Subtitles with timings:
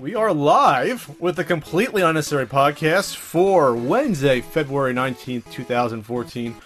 [0.00, 6.56] We are live with a completely unnecessary podcast for Wednesday, February 19th, 2014,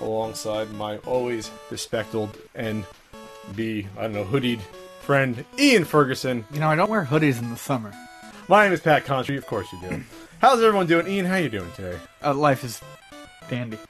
[0.00, 2.86] alongside my always bespectacled and
[3.54, 4.60] be, I don't know, hoodied
[5.02, 6.46] friend Ian Ferguson.
[6.50, 7.92] You know, I don't wear hoodies in the summer.
[8.48, 10.02] My name is Pat Contri, of course you do.
[10.38, 11.08] How's everyone doing?
[11.08, 11.98] Ian, how you doing today?
[12.24, 12.80] Uh, life is
[13.50, 13.78] dandy.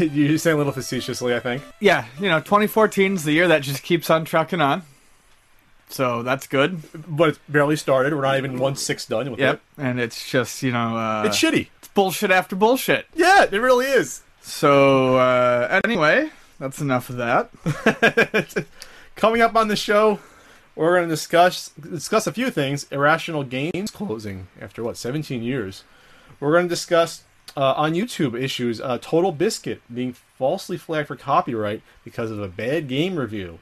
[0.00, 1.62] You say a little facetiously, I think.
[1.80, 4.82] Yeah, you know, 2014 is the year that just keeps on trucking on.
[5.94, 6.80] So that's good.
[7.06, 8.12] But it's barely started.
[8.14, 9.54] We're not even one sixth done with Yep.
[9.54, 9.60] it.
[9.80, 11.68] And it's just, you know, uh, It's shitty.
[11.78, 13.06] it's bullshit after bullshit.
[13.14, 14.22] Yeah, it really is.
[14.42, 18.66] So, uh, anyway, that's enough of that.
[19.16, 20.18] Coming up on the show,
[20.74, 22.86] we're going to discuss discuss a few things.
[22.90, 25.84] Irrational Games closing after what 17 years.
[26.40, 27.22] We're going to discuss
[27.56, 28.80] uh, on YouTube issues.
[28.80, 33.60] Uh, Total Biscuit being falsely flagged for copyright because of a bad game review.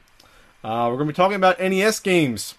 [0.63, 2.55] Uh, we're going to be talking about NES games,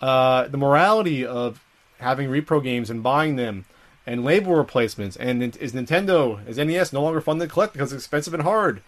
[0.00, 1.64] uh, the morality of
[1.98, 3.64] having repro games and buying them,
[4.06, 5.16] and label replacements.
[5.16, 8.82] And is Nintendo, is NES no longer fun to collect because it's expensive and hard?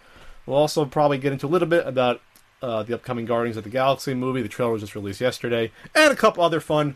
[0.45, 2.21] We'll also probably get into a little bit about
[2.61, 4.41] uh, the upcoming Guardians of the Galaxy movie.
[4.41, 6.95] The trailer was just released yesterday, and a couple other fun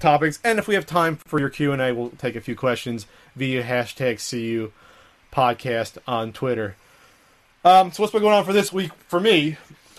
[0.00, 0.38] topics.
[0.42, 3.06] And if we have time for your Q and A, we'll take a few questions
[3.36, 4.72] via hashtag CU
[5.32, 6.76] podcast on Twitter.
[7.64, 9.56] Um, so what's been going on for this week for me?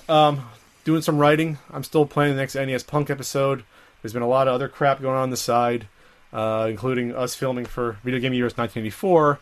[0.09, 0.45] Um,
[0.83, 1.57] doing some writing.
[1.71, 3.63] I'm still planning the next NES Punk episode.
[4.01, 5.87] There's been a lot of other crap going on, on the side,
[6.33, 9.39] uh, including us filming for Video Game Years 1984.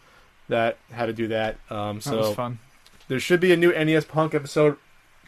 [0.50, 1.58] That had to do that.
[1.70, 2.60] Um, That so was fun.
[3.08, 4.77] there should be a new NES Punk episode.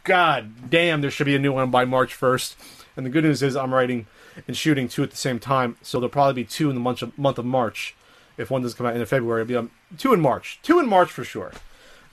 [0.04, 2.56] God damn, there should be a new one by March 1st.
[2.98, 4.06] And the good news is I'm writing
[4.48, 7.02] and shooting two at the same time, so there'll probably be two in the month
[7.02, 7.96] of, month of March.
[8.38, 10.60] If one doesn't come out in February, it'll be um, two in March.
[10.62, 11.52] Two in March for sure.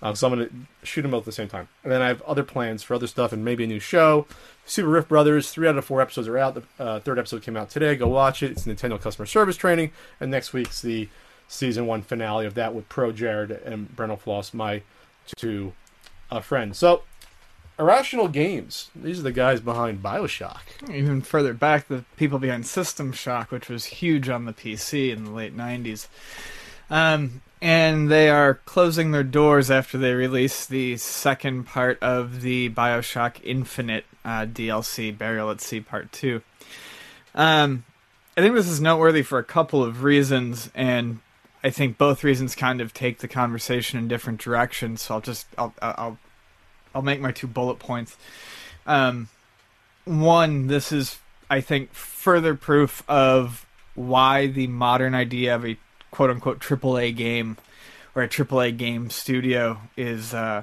[0.03, 1.69] Uh, so I'm going to shoot them both at the same time.
[1.83, 4.27] And then I have other plans for other stuff and maybe a new show.
[4.65, 6.55] Super Rift Brothers, three out of four episodes are out.
[6.55, 7.97] The uh, third episode came out today.
[7.97, 8.53] Go watch it.
[8.53, 9.91] It's Nintendo customer service training.
[10.19, 11.09] And next week's the
[11.49, 14.83] season one finale of that with Pro Jared and Brentalfloss, my
[15.37, 15.73] two
[16.31, 16.79] uh, friends.
[16.79, 17.03] So,
[17.79, 18.91] Irrational Games.
[18.95, 20.61] These are the guys behind Bioshock.
[20.93, 25.25] Even further back, the people behind System Shock, which was huge on the PC in
[25.25, 26.07] the late 90s.
[26.91, 32.71] Um, and they are closing their doors after they release the second part of the
[32.71, 36.43] Bioshock Infinite uh, DLC, Burial at Sea Part 2.
[37.35, 37.85] Um,
[38.37, 41.19] I think this is noteworthy for a couple of reasons, and
[41.63, 45.03] I think both reasons kind of take the conversation in different directions.
[45.03, 46.19] So I'll just I'll I'll
[46.95, 48.17] I'll make my two bullet points.
[48.87, 49.29] Um,
[50.05, 51.19] one, this is
[51.51, 55.77] I think further proof of why the modern idea of a
[56.21, 57.57] quote unquote AAA game
[58.15, 60.63] or a AAA game studio is uh,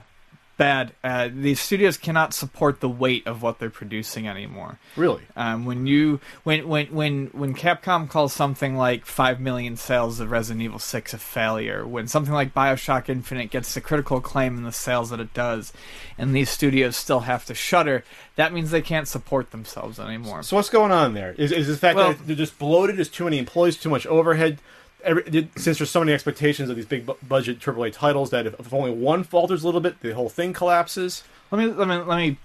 [0.55, 0.93] bad.
[1.03, 4.77] Uh, these studios cannot support the weight of what they're producing anymore.
[4.95, 5.23] Really?
[5.35, 10.29] Um, when you when when when when Capcom calls something like five million sales of
[10.29, 14.65] Resident Evil Six a failure, when something like Bioshock Infinite gets the critical acclaim and
[14.67, 15.73] the sales that it does,
[16.19, 18.03] and these studios still have to shutter,
[18.35, 20.43] that means they can't support themselves anymore.
[20.43, 21.33] So what's going on there?
[21.35, 22.97] Is, is the fact Well- that they're just bloated?
[22.97, 24.59] There's too many employees, too much overhead.
[25.07, 28.59] Every, since there's so many expectations of these big bu- budget AAA titles, that if,
[28.59, 31.23] if only one falters a little bit, the whole thing collapses.
[31.49, 32.37] Let me let me let me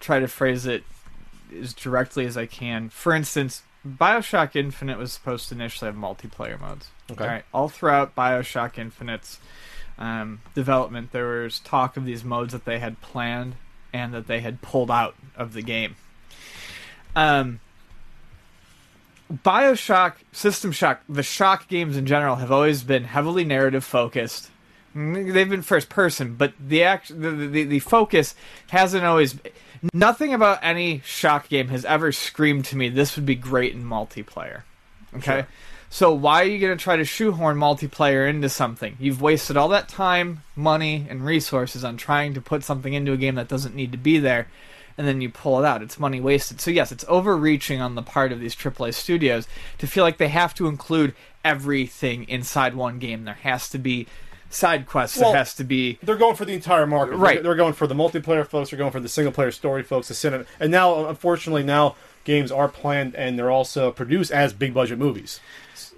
[0.00, 0.84] try to phrase it
[1.58, 2.88] as directly as I can.
[2.88, 6.90] For instance, Bioshock Infinite was supposed to initially have multiplayer modes.
[7.10, 7.24] Okay.
[7.24, 7.44] All right.
[7.54, 9.38] All throughout Bioshock Infinite's
[9.98, 13.54] um, development, there was talk of these modes that they had planned
[13.92, 15.96] and that they had pulled out of the game.
[17.14, 17.60] Um,
[19.32, 24.50] Bioshock, System Shock, the Shock games in general have always been heavily narrative focused.
[24.94, 28.34] They've been first person, but the act, the, the the focus
[28.70, 29.36] hasn't always.
[29.94, 33.82] Nothing about any Shock game has ever screamed to me this would be great in
[33.84, 34.62] multiplayer.
[35.14, 35.46] Okay, Sure.
[35.88, 38.96] so why are you going to try to shoehorn multiplayer into something?
[39.00, 43.16] You've wasted all that time, money, and resources on trying to put something into a
[43.16, 44.46] game that doesn't need to be there,
[44.96, 45.82] and then you pull it out.
[45.82, 46.60] It's money wasted.
[46.60, 49.46] So yes, it's overreaching on the part of these AAA studios
[49.78, 53.24] to feel like they have to include everything inside one game.
[53.24, 54.06] There has to be
[54.50, 55.18] side quests.
[55.18, 57.16] Well, there has to be They're going for the entire market.
[57.16, 57.36] Right.
[57.36, 58.70] They're, they're going for the multiplayer folks.
[58.70, 60.08] They're going for the single player story folks.
[60.08, 64.74] The cinema, and now, unfortunately, now games are planned and they're also produced as big
[64.74, 65.40] budget movies.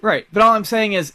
[0.01, 1.13] Right, but all I'm saying is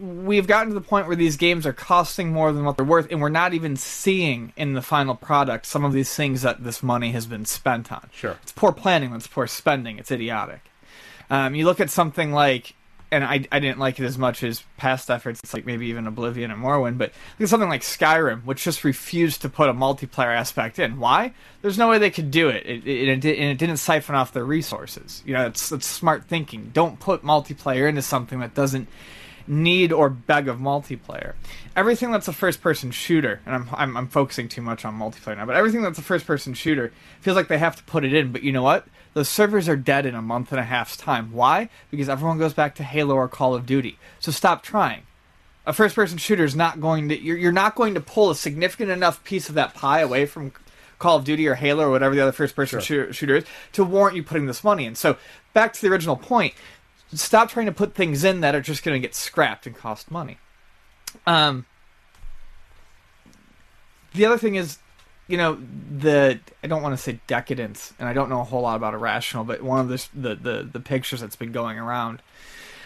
[0.00, 3.08] we've gotten to the point where these games are costing more than what they're worth,
[3.10, 6.82] and we're not even seeing in the final product some of these things that this
[6.82, 8.08] money has been spent on.
[8.12, 8.38] Sure.
[8.42, 10.62] It's poor planning, it's poor spending, it's idiotic.
[11.28, 12.74] Um, you look at something like,
[13.12, 16.06] and I, I didn't like it as much as past efforts, it's like maybe even
[16.06, 19.74] Oblivion and Morrowind, but look at something like Skyrim, which just refused to put a
[19.74, 20.98] multiplayer aspect in.
[20.98, 21.34] Why?
[21.60, 24.32] There's no way they could do it, it, it, it, and it didn't siphon off
[24.32, 25.22] their resources.
[25.26, 26.70] You know, it's, it's smart thinking.
[26.72, 28.88] Don't put multiplayer into something that doesn't
[29.46, 31.34] need or beg of multiplayer.
[31.76, 35.36] Everything that's a first person shooter, and I'm, I'm, I'm focusing too much on multiplayer
[35.36, 38.12] now, but everything that's a first person shooter feels like they have to put it
[38.12, 38.32] in.
[38.32, 38.86] But you know what?
[39.14, 41.32] Those servers are dead in a month and a half's time.
[41.32, 41.68] Why?
[41.90, 43.98] Because everyone goes back to Halo or Call of Duty.
[44.20, 45.02] So stop trying.
[45.66, 48.34] A first person shooter is not going to, you're, you're not going to pull a
[48.34, 50.52] significant enough piece of that pie away from
[50.98, 53.06] Call of Duty or Halo or whatever the other first person Sure.
[53.06, 54.94] shooter, shooter is to warrant you putting this money in.
[54.94, 55.16] So
[55.54, 56.54] back to the original point
[57.14, 60.10] stop trying to put things in that are just going to get scrapped and cost
[60.10, 60.38] money.
[61.26, 61.66] Um,
[64.14, 64.78] the other thing is,
[65.26, 65.58] you know,
[65.96, 68.94] the I don't want to say decadence, and I don't know a whole lot about
[68.94, 72.22] irrational, but one of the the the, the pictures that's been going around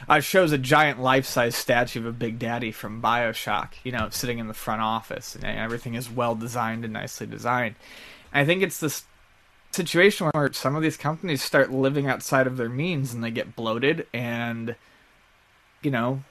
[0.08, 4.08] uh, shows a giant life size statue of a Big Daddy from Bioshock, you know,
[4.10, 7.76] sitting in the front office, and everything is well designed and nicely designed.
[8.32, 9.04] And I think it's this
[9.74, 13.54] situation where some of these companies start living outside of their means and they get
[13.56, 14.74] bloated and
[15.82, 16.22] you know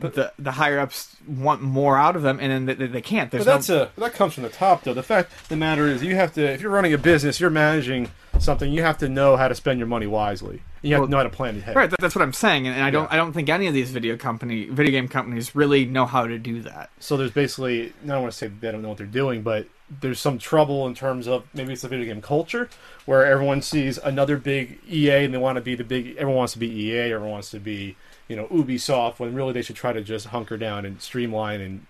[0.00, 3.44] the the higher ups want more out of them and then they, they can't there's
[3.44, 4.94] But that's no, a that comes from the top though.
[4.94, 8.10] The fact the matter is you have to if you're running a business, you're managing
[8.40, 10.62] something, you have to know how to spend your money wisely.
[10.82, 11.76] You have Well, to know how to plan ahead.
[11.76, 13.14] right that, that's what i'm saying and, and i don't Yeah.
[13.14, 16.38] i don't think any of these video company video game companies really know how to
[16.38, 19.06] do that So there's basically I don't want to say they don't know what they're
[19.06, 19.68] doing, but
[20.00, 22.68] there's some trouble in terms of maybe it's the video game culture
[23.04, 26.54] where everyone sees another big EA and they want to be the big everyone wants
[26.54, 27.96] to be EA, everyone wants to be,
[28.28, 31.86] you know, Ubisoft when really they should try to just hunker down and streamline and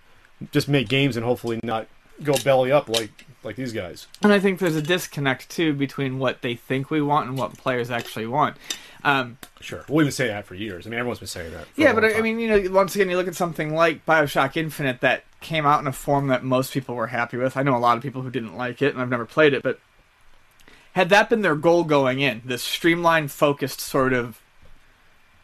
[0.51, 1.87] just make games and hopefully not
[2.21, 4.07] go belly up like like these guys.
[4.21, 7.57] and i think there's a disconnect too between what they think we want and what
[7.57, 8.55] players actually want
[9.03, 9.83] um, Sure.
[9.89, 10.85] We've been saying that for years.
[10.85, 11.67] I mean everyone's been saying that.
[11.75, 14.55] Yeah, but I, I mean, you know, once again, you look at something like Bioshock
[14.57, 17.57] Infinite that came out in a form that most people were happy with.
[17.57, 19.61] I know a lot of people who didn't like it, and I've never played it,
[19.63, 19.79] but
[20.93, 24.39] had that been their goal going in, this streamlined, focused sort of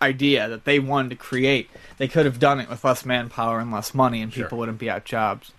[0.01, 3.71] idea that they wanted to create, they could have done it with less manpower and
[3.71, 4.45] less money, and Sure.
[4.45, 5.51] people wouldn't be out jobs.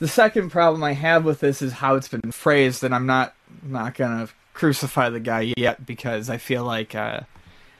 [0.00, 3.34] The second problem I have with this is how it's been phrased, and I'm not
[3.62, 4.28] not gonna
[4.60, 6.94] crucify the guy yet because I feel like.
[6.94, 7.20] Uh,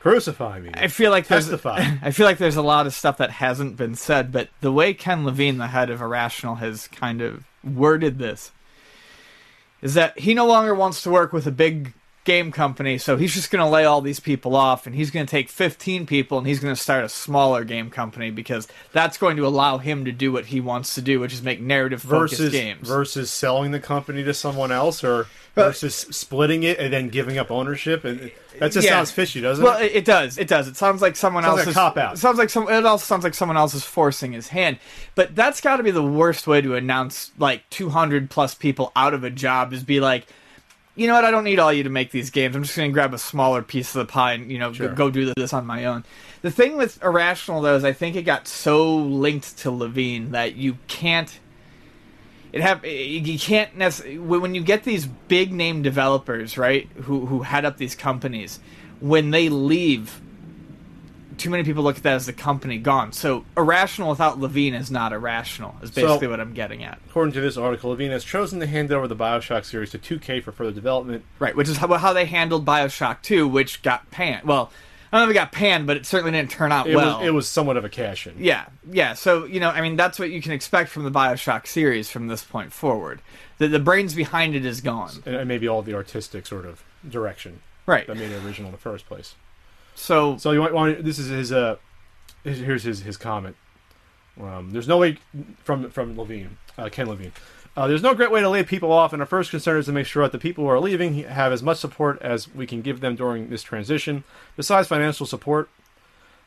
[0.01, 0.71] crucify me.
[0.73, 1.85] I feel like there's Testify.
[2.03, 4.95] I feel like there's a lot of stuff that hasn't been said, but the way
[4.95, 8.51] Ken Levine, the head of Irrational, has kind of worded this
[9.83, 11.93] is that he no longer wants to work with a big
[12.25, 15.25] game company, so he's just going to lay all these people off and he's going
[15.25, 19.17] to take 15 people and he's going to start a smaller game company because that's
[19.17, 22.03] going to allow him to do what he wants to do, which is make narrative
[22.03, 22.87] focused versus games.
[22.87, 27.51] versus selling the company to someone else or versus splitting it and then giving up
[27.51, 28.93] ownership and that just Yeah.
[28.93, 30.39] sounds fishy doesn't Well, it Well, it does.
[30.39, 30.69] It does.
[30.69, 32.19] It sounds like someone Sounds else like a is cop-out.
[32.19, 32.69] Sounds like some.
[32.69, 34.79] It also sounds like someone else is forcing his hand.
[35.15, 39.15] But that's got to be the worst way to announce like 200 plus people out
[39.15, 40.27] of a job is be like,
[41.01, 41.25] you know what?
[41.25, 42.55] I don't need all you to make these games.
[42.55, 44.91] I'm just going to grab a smaller piece of the pie and you know Sure.
[44.91, 46.05] go do this on my own.
[46.43, 50.57] The thing with Irrational though is I think it got so linked to Levine that
[50.57, 51.41] you can't
[52.53, 57.43] it have you can't necessarily when you get these big name developers right who who
[57.43, 58.61] head up these companies
[59.01, 60.21] when they leave
[61.41, 64.91] too many people look at that as the company gone so irrational without levine is
[64.91, 68.23] not irrational is So- basically what i'm getting at according to this article levine has
[68.25, 71.79] chosen to hand over the bioshock series to 2k for further development right which is
[71.79, 74.71] how, how they handled bioshock 2 which got panned well
[75.13, 77.19] i don't know if it got panned but it certainly didn't turn out it, well
[77.19, 79.15] was, it was somewhat of a cash in Yeah, yeah.
[79.15, 82.29] So you know, I mean, that's what you can expect from the Bioshock series from
[82.29, 83.21] this point forward.
[83.59, 85.11] The the brains behind it is gone.
[85.27, 88.07] and, and maybe all the artistic sort of direction Right.
[88.07, 89.35] that made it original in the first place
[89.95, 91.77] So so you want, want this is his uh
[92.45, 93.57] his, here's his his comment
[94.41, 95.19] um, there's no way
[95.63, 97.33] from from levine uh, ken levine
[97.77, 99.93] uh, there's no great way to lay people off, and our first concern is to
[99.93, 102.83] make sure that the people who are leaving have as much support as we can
[102.83, 104.25] give them during this transition.
[104.57, 105.71] Besides financial support,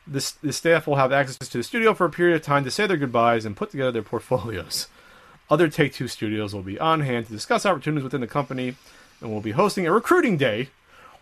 [0.06, 2.70] this the staff will have access to the studio for a period of time to
[2.70, 4.88] say their goodbyes and put together their portfolios.
[5.50, 8.76] Other Take Two studios will be on hand to discuss opportunities within the company,
[9.20, 10.68] and we'll be hosting a recruiting day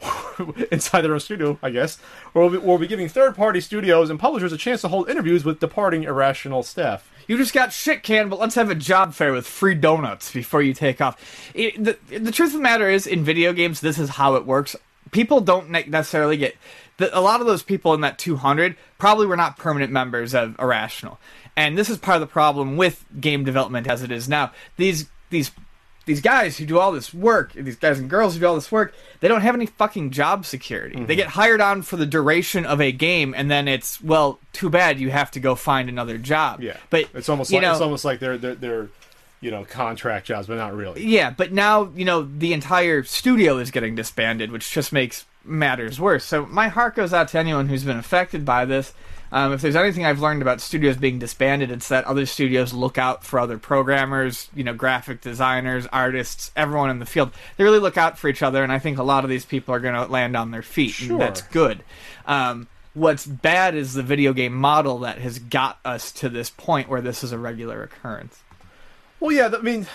[0.73, 1.99] inside their own studio, I guess.
[2.33, 5.45] Where we'll be, we'll be giving third-party studios and publishers a chance to hold interviews
[5.45, 7.11] with departing irrational staff.
[7.29, 10.63] you just got shit canned, but let's have a job fair with free donuts before
[10.63, 11.17] you take off.
[11.55, 14.47] It, the the truth of the matter is, in video games, this is how it
[14.47, 14.75] works.
[15.11, 16.57] people don't ne- necessarily get
[16.97, 20.59] the, a lot of those people in that 200 probably were not permanent members of
[20.59, 21.19] Irrational,
[21.57, 24.53] and this is part of the problem with game development as it is now.
[24.77, 25.51] These these
[26.05, 28.73] these guys who do all this work, these guys and girls who do all this
[28.73, 30.97] work, they don't have any fucking job security.
[30.97, 31.07] Mm-hmm.
[31.07, 34.69] They get hired on for the duration of a game, and then it's well, too
[34.69, 36.61] bad you have to go find another job.
[36.61, 38.89] Yeah, but it's almost like know, it's almost like they're they're, they're
[39.41, 41.05] you know contract jobs, but not really.
[41.05, 46.01] yeah, but now you know the entire studio is getting disbanded, which just makes matters
[46.01, 46.25] worse.
[46.25, 48.93] So my heart goes out to anyone who's been affected by this.
[49.31, 52.99] Um, if there's anything I've learned about studios being disbanded, it's that other studios look
[52.99, 57.31] out for other programmers, you know, graphic designers, artists, everyone in the field.
[57.57, 59.75] They really look out for each other, and I think a lot of these people
[59.75, 61.13] are going to land on their feet, Sure.
[61.13, 61.83] and that's good.
[62.27, 66.91] Um, what's bad is the video game model that has got us to this point
[66.91, 68.39] where this is a regular occurrence.
[69.19, 69.87] Well, yeah, I mean,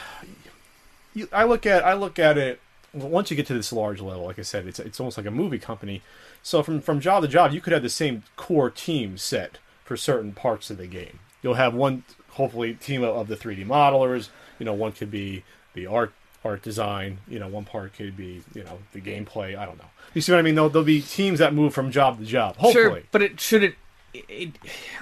[1.13, 2.59] you, I look at I look at it
[3.01, 4.25] once you get to this large level.
[4.25, 6.01] Like I said, it's it's almost like a movie company.
[6.43, 9.97] So from from job to job, you could have the same core team set for
[9.97, 11.19] certain parts of the game.
[11.43, 14.29] You'll have one hopefully team of, of the 3D modelers.
[14.59, 16.13] You know, one could be the art
[16.45, 17.19] art design.
[17.27, 19.57] You know, one part could be you know the gameplay.
[19.57, 19.89] I don't know.
[20.13, 20.55] You see what I mean?
[20.55, 22.55] There'll, there'll be teams that move from job to job.
[22.57, 23.75] Hopefully, Sure, but it shouldn't.
[24.13, 24.51] It, it,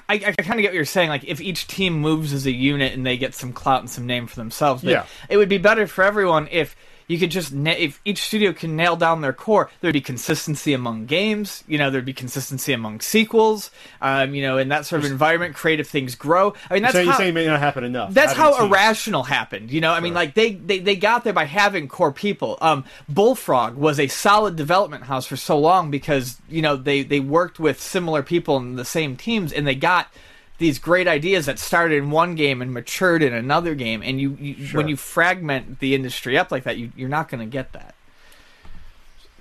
[0.10, 1.10] I, I kind of get what you're saying.
[1.10, 4.06] Like, if each team moves as a unit and they get some clout and some
[4.06, 5.06] name for themselves, but Yeah.
[5.30, 6.75] it would be better for everyone if
[7.08, 9.70] you could just na- if each studio can nail down their core.
[9.82, 11.64] There'd be consistency among games.
[11.68, 13.72] You know, there'd be consistency among sequels.
[14.02, 16.54] Um, you know, in that sort of environment, creative things grow.
[16.70, 18.14] I mean, that's so you're how, saying it may not happen enough.
[18.14, 21.46] that's how irrational happened you know i mean like they, they they got there by
[21.46, 26.62] having core people um bullfrog was a solid development house for so long because you
[26.62, 30.12] know they they worked with similar people in the same teams and they got
[30.58, 34.38] these great ideas that started in one game and matured in another game and you,
[34.40, 34.78] you Sure.
[34.80, 37.94] when you fragment the industry up like that you, you're not going to get that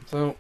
[0.06, 0.36] So,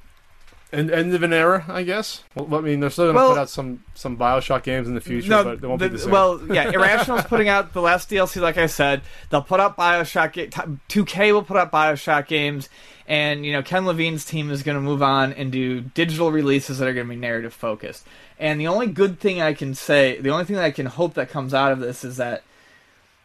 [0.72, 2.22] end, end of an era, I guess.
[2.34, 4.94] Well, I mean, they're still going to Well- put out some some Bioshock games in
[4.94, 6.10] the future, but they won't the- be the same.
[6.10, 9.02] well, yeah, Irrational's putting out the last DLC, like I said.
[9.30, 10.78] They'll put out Bioshock.
[10.88, 12.68] Two K will put out Bioshock games,
[13.06, 16.78] and you know Ken Levine's team is going to move on and do digital releases
[16.78, 18.04] that are going to be narrative focused.
[18.38, 21.14] And the only good thing I can say, the only thing that I can hope
[21.14, 22.42] that comes out of this is that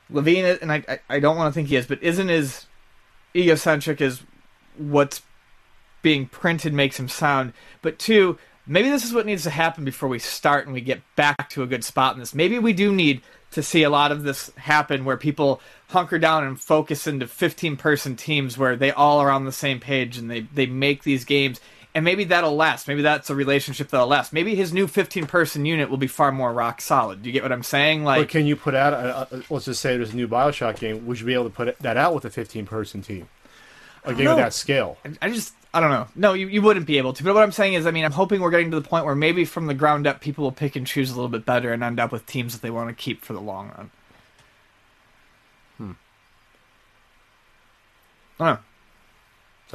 [0.09, 2.65] Levine, and I, I, don't want to think he is, but isn't as
[3.35, 4.23] egocentric as
[4.77, 5.21] what's
[6.01, 7.53] being printed makes him sound.
[7.81, 11.01] But two, maybe this is what needs to happen before we start and we get
[11.15, 12.33] back to a good spot in this.
[12.33, 16.43] Maybe we do need to see a lot of this happen where people hunker down
[16.43, 20.29] and focus into 15 person teams where they all are on the same page and
[20.29, 21.59] they, they make these games.
[21.99, 22.87] And maybe that'll last.
[22.87, 24.31] Maybe that's a relationship that'll last.
[24.31, 27.21] Maybe his new 15 person unit will be far more rock solid.
[27.21, 28.05] Do you get what I'm saying?
[28.05, 30.79] Like, But can you put out, a, a, let's just say there's a new Bioshock
[30.79, 33.27] game, would you be able to put that out with a 15 person team?
[34.05, 34.97] A game of that scale.
[35.21, 36.07] I just I don't know.
[36.15, 37.21] No, you, you wouldn't be able to.
[37.21, 39.13] But what I'm saying is, I mean, I'm hoping we're getting to the point where
[39.13, 41.83] maybe from the ground up, people will pick and choose a little bit better and
[41.83, 43.91] end up with teams that they want to keep for the long run.
[45.77, 45.91] Hmm.
[48.39, 48.61] I don't know.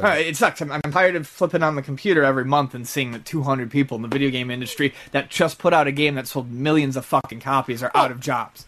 [0.02, 0.60] Uh, it sucks.
[0.60, 3.96] I'm, I'm tired of flipping on the computer every month and seeing that 200 people
[3.96, 7.04] in the video game industry that just put out a game that sold millions of
[7.04, 8.66] fucking copies are out of jobs.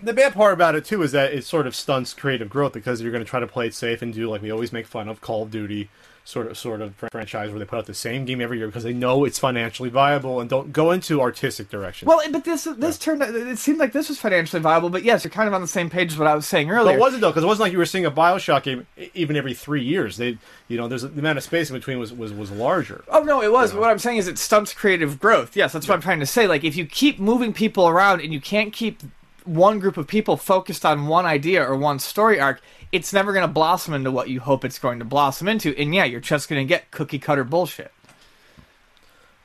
[0.00, 3.00] The bad part about it, too, is that it sort of stunts creative growth because
[3.00, 5.08] you're going to try to play it safe and do like we always make fun
[5.08, 5.90] of Call of Duty
[6.28, 8.84] sort of sort of franchise where they put out the same game every year because
[8.84, 12.06] they know it's financially viable and don't go into artistic direction.
[12.06, 15.24] Well, but this this turned out, it seemed like this was financially viable, but yes,
[15.24, 16.98] you're kind of on the same page as what I was saying earlier.
[16.98, 17.30] But it though?
[17.30, 20.18] Because it wasn't like you were seeing a Bioshock game even every three years.
[20.18, 20.36] They,
[20.68, 23.04] you know, there's the amount of space in between was was, was larger.
[23.08, 23.72] Oh no, it was.
[23.72, 25.56] But what I'm saying is it stunts creative growth.
[25.56, 26.46] Yes, that's what I'm trying to say.
[26.46, 29.00] Like if you keep moving people around and you can't keep
[29.48, 32.60] one group of people focused on one idea or one story arc,
[32.92, 35.76] it's never going to blossom into what you hope it's going to blossom into.
[35.76, 37.92] And yeah, you're just going to get cookie cutter bullshit.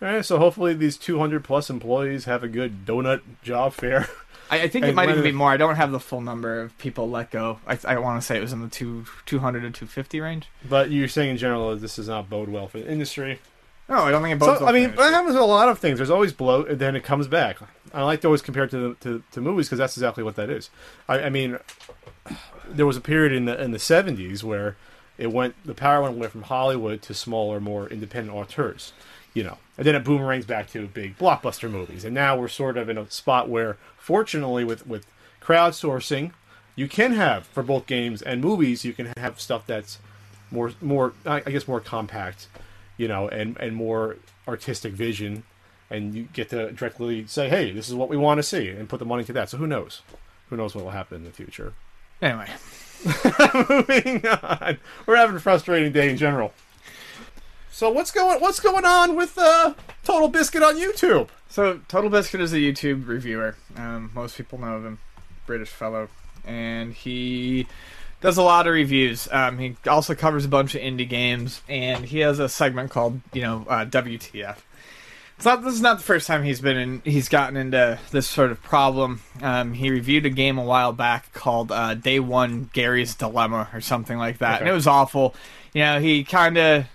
[0.01, 4.07] All right, so hopefully these 200 plus employees have a good donut job fair.
[4.51, 5.49] I, I think it might even be more.
[5.49, 7.59] I don't have the full number of people let go.
[7.65, 10.47] I, I want to say it was in the two 200 to 250 range.
[10.67, 13.39] but you're saying in general that this does not bode well for the industry.
[13.87, 15.69] No, I don't think it bodes So well I mean, that happens with a lot
[15.69, 15.97] of things.
[15.99, 17.57] There's always bloat, and then it comes back.
[17.93, 20.35] I like to always compare it to the, to, to movies because that's exactly what
[20.35, 20.69] that is.
[21.07, 21.59] I, I mean,
[22.67, 24.75] there was a period in the in the 70s where
[25.17, 28.93] it went the power went away from Hollywood to smaller, more independent auteurs.
[29.33, 32.77] You know, and then it boomerangs back to big blockbuster movies, and now we're sort
[32.77, 35.07] of in a spot where, fortunately, with with
[35.41, 36.31] crowdsourcing,
[36.75, 39.97] you can have for both games and movies, you can have stuff that's
[40.51, 42.47] more more I guess more compact,
[42.95, 45.43] you know, and and more artistic vision,
[45.93, 48.89] and you get to directly say, hey, this is what we want to see, and
[48.89, 49.49] put the money to that.
[49.49, 50.01] So who knows?
[50.49, 51.73] Who knows what will happen in the future?
[52.21, 52.49] Anyway,
[53.69, 56.53] Moving on, we're having a frustrating day in general.
[57.71, 59.73] So what's going what's going on with uh,
[60.03, 61.29] Total Biscuit on YouTube?
[61.49, 63.55] So, Total Biscuit is a YouTube reviewer.
[63.75, 64.99] Um, most people know of him,
[65.45, 66.07] British fellow,
[66.45, 67.67] and he
[68.21, 69.27] does a lot of reviews.
[69.31, 73.21] Um, he also covers a bunch of indie games, and he has a segment called,
[73.33, 74.57] you know, uh, WTF.
[75.45, 75.63] Not.
[75.63, 77.01] This is not the first time he's been in.
[77.05, 79.21] He's gotten into this sort of problem.
[79.41, 83.81] Um, he reviewed a game a while back called uh, Day One Garry's Dilemma or
[83.81, 84.59] something like that, Okay.
[84.61, 85.35] and it was awful.
[85.73, 86.85] You know, he kind of,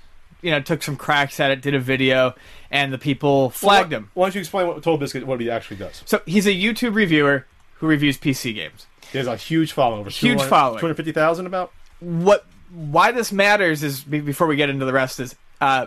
[0.43, 2.35] you know, took some cracks at it, did a video,
[2.71, 4.11] and the people flagged Why- him.
[4.14, 6.02] Why don't you explain what Total Biscuit what he actually does?
[6.07, 8.87] So he's a YouTube reviewer who reviews PC games.
[9.12, 10.81] He has a huge following, over Huge 200 following.
[10.81, 11.73] 250,000 about.
[12.00, 12.45] What?
[12.71, 15.87] Why this matters is before we get into the rest is, uh,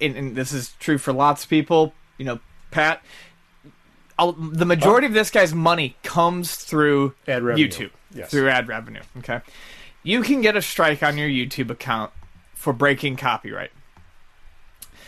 [0.00, 1.92] and, and this is true for lots of people.
[2.18, 2.40] You know,
[2.70, 3.02] Pat.
[4.18, 7.66] I'll, the majority of this guy's money comes through Ad revenue.
[7.68, 8.30] YouTube, Yes.
[8.30, 9.00] through ad revenue.
[9.18, 9.40] Okay,
[10.02, 12.12] you can get a strike on your YouTube account
[12.54, 13.70] for breaking copyright.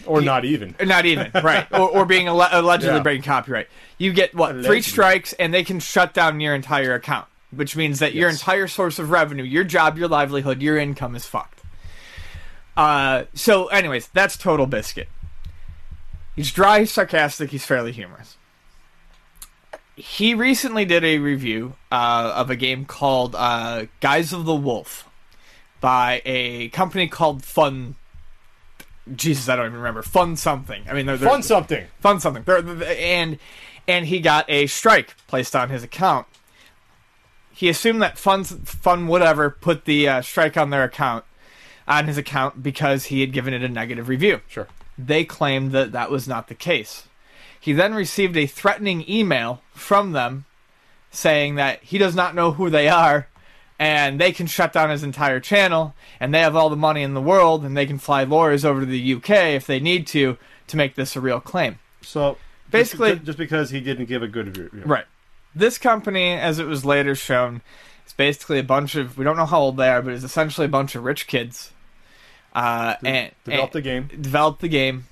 [0.07, 0.75] Or He- not even.
[0.81, 3.03] Uh, not even right, or, or being alle- allegedly Yeah.
[3.03, 3.69] breaking copyright.
[3.99, 7.99] You get what three strikes, and they can shut down your entire account, which means
[7.99, 11.61] that your entire source of revenue, your job, your livelihood, your income is fucked.
[12.77, 15.09] Uh, so, anyways, that's Total Biscuit.
[16.35, 18.37] He's dry, he's sarcastic, he's fairly humorous.
[19.95, 25.07] He recently did a review uh, of a game called uh, Guise of the Wolf
[25.81, 27.97] by a company called Fun.
[29.15, 30.01] Jesus, I don't even remember.
[30.03, 30.85] Fun something.
[30.89, 31.87] I mean, they're, they're Fun something.
[32.01, 32.45] fun something.
[32.45, 33.39] They're- they're- and
[33.89, 36.27] and he got a strike placed on his account.
[37.53, 41.25] He assumed that fun fun whatever put the uh, strike on their account
[41.87, 44.41] on his account because he had given it a negative review.
[44.49, 44.69] Sure.
[44.99, 47.09] They claimed that that was not the case.
[47.59, 50.45] He then received a threatening email from them
[51.11, 53.29] saying that he does not know who they are
[53.79, 57.15] and they can shut down his entire channel and they have all the money in
[57.15, 60.37] the world and they can fly lawyers over to the UK if they need to
[60.69, 61.79] to make this a real claim.
[62.01, 62.39] So
[62.71, 64.83] Basically- just, just because he didn't give a good review.
[64.85, 65.05] Right.
[65.55, 67.61] This company, as it was later shown,
[68.13, 70.67] is basically a bunch of we don't know how old they are, but it's essentially
[70.67, 71.73] a bunch of rich kids.
[72.55, 74.11] Uh, and Developed and, the game.
[74.21, 75.07] developed the game,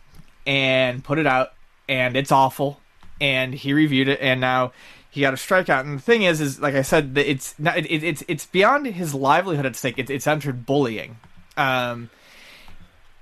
[0.46, 1.54] and put it out,
[1.88, 2.80] and it's awful.
[3.20, 4.72] And he reviewed it, and now
[5.10, 5.80] he got a strikeout.
[5.80, 8.86] And the thing is, is like I said, it's not, it, it, it's it's beyond
[8.86, 9.98] his livelihood at stake.
[9.98, 11.16] It's it's entered bullying,
[11.56, 12.10] um,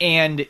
[0.01, 0.47] and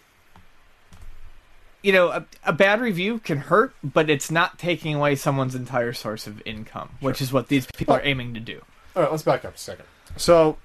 [1.82, 5.92] you know, a, a bad review can hurt, but it's not taking away someone's entire
[5.92, 8.62] source of income, which is what these people are aiming to do.
[8.98, 9.84] All right, let's back up a second.
[10.16, 10.56] So,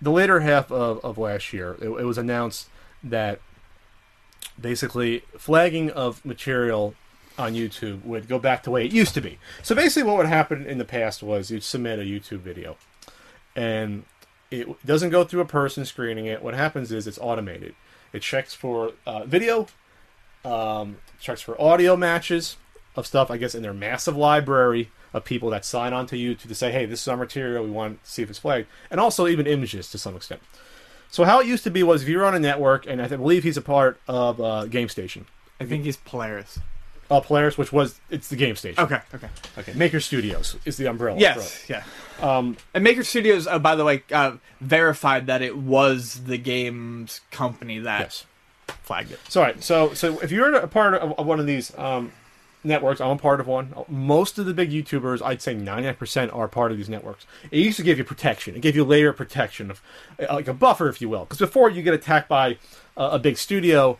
[0.00, 2.70] the later half of, of last year, it, it was announced
[3.04, 3.38] that
[4.58, 6.94] basically flagging of material
[7.38, 9.38] on YouTube would go back to the way it used to be.
[9.62, 12.78] So basically, what would happen in the past was you'd submit a YouTube video,
[13.54, 14.04] and
[14.50, 16.42] it doesn't go through a person screening it.
[16.42, 17.74] What happens is it's automated.
[18.14, 19.66] It checks for uh, video,
[20.46, 22.56] um, checks for audio matches
[22.96, 23.30] of stuff.
[23.30, 26.70] I guess in their massive library of people that sign on to YouTube to say,
[26.72, 27.64] "Hey, this is our material.
[27.64, 30.40] We want to see if it's flagged," and also even images to some extent.
[31.10, 33.42] So how it used to be was if you're on a network, and I believe
[33.42, 35.26] he's a part of uh, Game Station,
[35.58, 36.60] I think he's Polaris.
[37.10, 38.84] uh, Polaris, which was it's the Game Station.
[38.84, 39.28] Okay, okay.
[39.58, 39.72] okay.
[39.74, 41.18] Maker Studios is the umbrella.
[41.18, 41.82] Yes, yeah.
[42.20, 47.20] Um, And Maker Studios, uh, by the way, uh, verified that it was the game's
[47.32, 48.24] company that yes.
[48.84, 49.18] flagged it.
[49.28, 49.60] So, all right.
[49.64, 52.12] So, so if you're a part of, of one of these um,
[52.62, 53.74] networks, I'm a part of one.
[53.88, 57.26] Most of the big YouTubers, I'd say 99% are part of these networks.
[57.50, 58.54] It used to give you protection.
[58.54, 59.82] It gave you a layer of protection, of
[60.18, 61.24] uh, like a buffer, if you will.
[61.24, 62.58] Because before you get attacked by
[62.96, 63.98] uh, a big studio,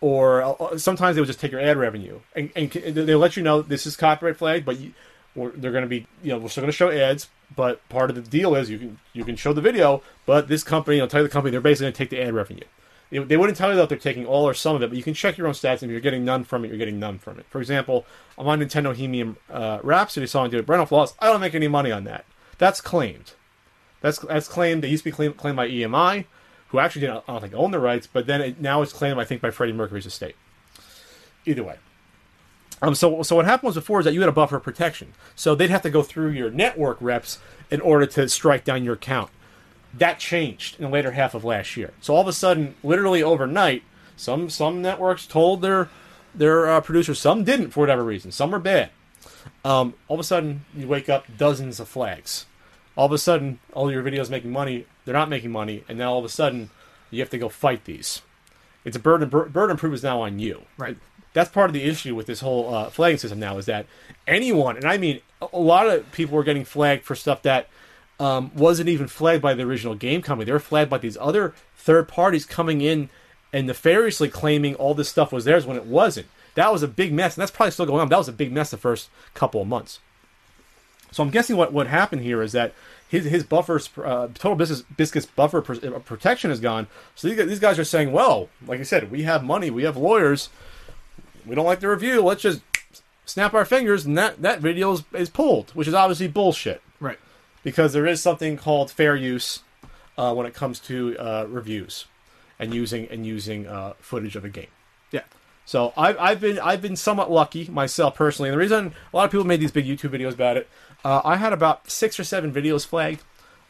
[0.00, 3.42] or uh, sometimes they would just take your ad revenue and, and they'll let you
[3.42, 4.92] know this is copyright flagged, but you,
[5.34, 7.28] they're going to be, you know, we're still going to show ads.
[7.56, 10.64] But part of the deal is you can you can show the video, but this
[10.64, 12.64] company, I'll tell you the company, they're basically going to take the ad revenue.
[13.10, 15.14] They, wouldn't tell you that they're taking all or some of it, but you can
[15.14, 15.82] check your own stats.
[15.82, 17.46] And if you're getting none from it, you're getting none from it.
[17.48, 21.14] For example, I'm on Nintendo Hemium uh, Rhapsody song, did Brentalfloss.
[21.20, 22.24] I don't make any money on that.
[22.58, 23.34] That's claimed.
[24.00, 24.82] That's that's claimed.
[24.82, 26.24] They used to be claimed, claimed by EMI,
[26.68, 29.20] who actually didn't, I don't think, own the rights, but then it, now it's claimed,
[29.20, 30.34] I think, by Freddie Mercury's estate.
[31.46, 31.76] Either way.
[32.82, 35.14] Um, so, so what happened was before is that you had a buffer protection.
[35.34, 37.38] So they'd have to go through your network reps
[37.70, 39.30] in order to strike down your account.
[39.98, 41.92] That changed in the later half of last year.
[42.00, 43.82] So all of a sudden, literally overnight,
[44.16, 45.88] some some networks told their
[46.34, 48.32] their uh, producers, some didn't for whatever reason.
[48.32, 48.90] Some were bad.
[49.64, 52.46] Um, all of a sudden, you wake up dozens of flags.
[52.96, 56.12] All of a sudden, all your videos making money, they're not making money, and now
[56.12, 56.70] all of a sudden,
[57.10, 58.22] you have to go fight these.
[58.84, 59.28] It's a burden.
[59.28, 60.62] Burden proof is now on you.
[60.76, 60.96] Right.
[61.32, 63.86] That's part of the issue with this whole uh, flagging system now is that
[64.26, 67.68] anyone, and I mean a a lot of people were getting flagged for stuff that
[68.24, 70.46] um, wasn't even flagged by the original game company.
[70.46, 73.10] They were flagged by these other third parties coming in
[73.52, 76.26] and nefariously claiming all this stuff was theirs when it wasn't.
[76.54, 78.08] That was a big mess, and that's probably still going on.
[78.08, 80.00] That was a big mess the first couple of months.
[81.10, 82.72] So I'm guessing what, what happened here is that
[83.06, 86.86] his his buffers, uh, total business biscuits buffer pr- uh, protection is gone.
[87.14, 89.98] So these, these guys are saying, well, like I said, we have money, we have
[89.98, 90.48] lawyers,
[91.44, 92.22] we don't like the review.
[92.22, 92.62] Let's just
[93.26, 96.80] snap our fingers, and that that video is, is pulled, which is obviously bullshit.
[97.64, 99.64] Because there is something called fair use
[100.16, 102.06] uh, when it comes to uh, reviews
[102.58, 104.68] and using and using uh, footage of a game.
[105.10, 105.22] Yeah.
[105.64, 109.24] So I've, I've been I've been somewhat lucky myself personally, and the reason a lot
[109.24, 110.68] of people made these big YouTube videos about it,
[111.04, 113.22] uh, I had about six or seven videos flagged,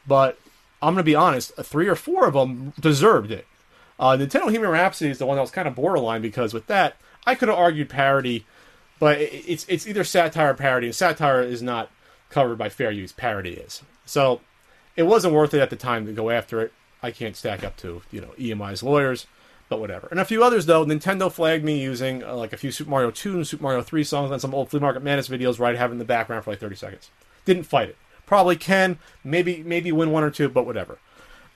[0.07, 0.38] but
[0.83, 3.46] I'm gonna be honest, three or four of them deserved it.
[3.98, 6.96] Uh, Nintendo Bohemian Rhapsody is the one that was kind of borderline because with that
[7.26, 8.44] I could have argued parody,
[8.98, 11.90] but it, it's it's either satire or parody, and satire is not
[12.31, 13.13] covered by fair use.
[13.13, 13.83] Parody is.
[14.07, 14.41] So
[14.97, 16.73] it wasn't worth it at the time to go after it.
[17.03, 19.27] I can't stack up to you know EMI's lawyers,
[19.69, 20.09] but whatever.
[20.11, 20.85] And a few others though.
[20.85, 24.05] Nintendo flagged me using uh, like a few Super Mario 2 and Super Mario 3
[24.05, 26.51] songs on some old Flea Market Madness videos where I'd have in the background for
[26.51, 27.11] like 30 seconds.
[27.45, 27.97] Didn't fight it.
[28.27, 30.99] Probably can maybe maybe win one or two, but whatever.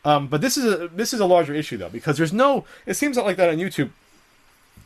[0.04, 2.64] Um, but this is a this is a larger issue though because there's no.
[2.86, 3.90] It seems like that on YouTube.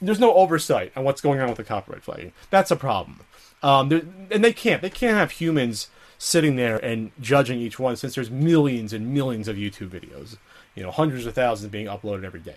[0.00, 2.32] There's no oversight on what's going on with the copyright flagging.
[2.50, 3.20] That's a problem.
[3.62, 4.82] Um, and they can't.
[4.82, 9.48] They can't have humans sitting there and judging each one since there's millions and millions
[9.48, 10.36] of YouTube videos.
[10.74, 12.56] You know, hundreds of thousands being uploaded every day.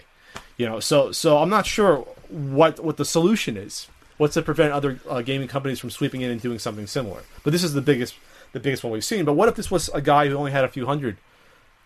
[0.58, 1.98] You know, so so I'm not sure
[2.30, 3.88] what what the solution is.
[4.18, 7.22] What's to prevent other uh, gaming companies from sweeping in and doing something similar?
[7.44, 8.16] But this is the biggest
[8.54, 9.26] the biggest one we've seen.
[9.26, 11.18] But what if this was a guy who only had a few hundred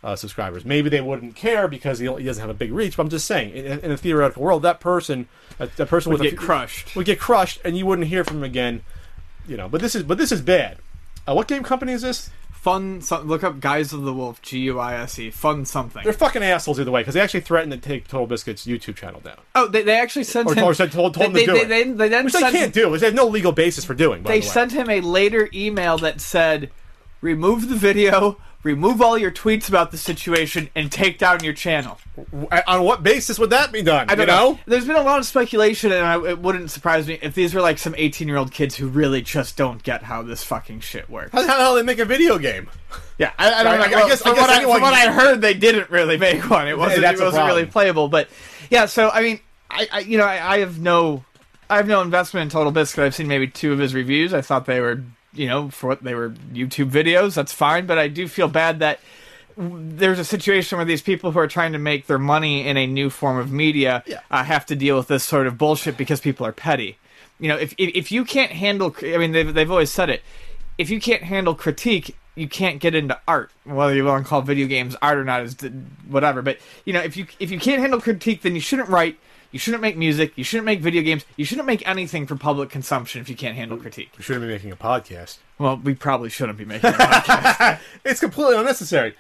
[0.04, 0.64] uh, subscribers?
[0.64, 2.96] Maybe they wouldn't care because he, he doesn't have a big reach.
[2.98, 5.28] But I'm just saying, in, in a theoretical world, that person
[5.58, 6.96] that, that person Would with a get few- crushed.
[6.96, 8.84] would get crushed, and you wouldn't hear from him again.
[9.50, 10.78] You know, but this is but this is bad.
[11.28, 12.30] Uh, what game company is this?
[12.52, 13.02] Fun.
[13.02, 14.42] So, look up Guise of the Wolf.
[14.44, 15.32] G U I S E.
[15.32, 16.04] Fun something.
[16.04, 19.22] They're fucking assholes either way because they actually threatened to take Total Biscuit's YouTube channel
[19.22, 20.64] down, oh, they, they actually sent or, him.
[20.64, 22.34] or said told, told they, them to they, do they, it, they, they then which
[22.34, 22.96] they can't do.
[22.96, 24.22] They have no legal basis for doing.
[24.22, 26.70] They the sent him a later email that said,
[27.22, 32.00] "Remove the video, remove all your tweets about the situation, and take down your channel."
[32.68, 34.10] on what basis would that be done?
[34.10, 34.60] I don't you know?
[34.66, 37.62] There's been a lot of speculation, and I, it wouldn't surprise me if these were
[37.62, 41.10] like some 18 year old kids who really just don't get how this fucking shit
[41.10, 41.32] works.
[41.32, 42.70] How the hell they make a video game?
[43.18, 43.84] Yeah, I, I don't I- know.
[43.84, 45.90] I Well, guess- I from, guess what I, anyone from what I heard, they didn't
[45.90, 46.68] really make one.
[46.68, 47.06] It wasn't.
[47.06, 48.10] it wasn't really playable.
[48.10, 48.28] But
[48.70, 49.40] yeah, so I mean,
[49.72, 51.24] I, I you know, I, I have no,
[51.70, 53.04] I have no investment in Total Biscuit.
[53.06, 54.34] I've seen maybe two of his reviews.
[54.34, 55.02] I thought they were,
[55.34, 57.36] you know, for what they were YouTube videos.
[57.36, 57.86] That's fine.
[57.86, 59.00] But I do feel bad that
[59.58, 62.88] there's a situation where these people who are trying to make their money in a
[62.88, 64.20] new form of media Yeah.
[64.32, 66.98] uh, have to deal with this sort of bullshit because people are petty.
[67.40, 70.22] You know, if if, if you can't handle, I mean, they've they've always said it.
[70.78, 73.52] If you can't handle critique, you can't get into art.
[73.66, 75.56] Whether you want to call video games art or not is
[76.08, 76.42] whatever.
[76.42, 79.18] But you know, if you if you can't handle critique, then you shouldn't write.
[79.52, 80.34] You shouldn't make music.
[80.36, 81.26] You shouldn't make video games.
[81.36, 84.12] You shouldn't make anything for public consumption if you can't handle critique.
[84.18, 85.38] We shouldn't be making a podcast.
[85.58, 86.92] Well, we probably shouldn't be making.
[86.92, 87.80] A podcast.
[88.06, 89.16] It's completely unnecessary.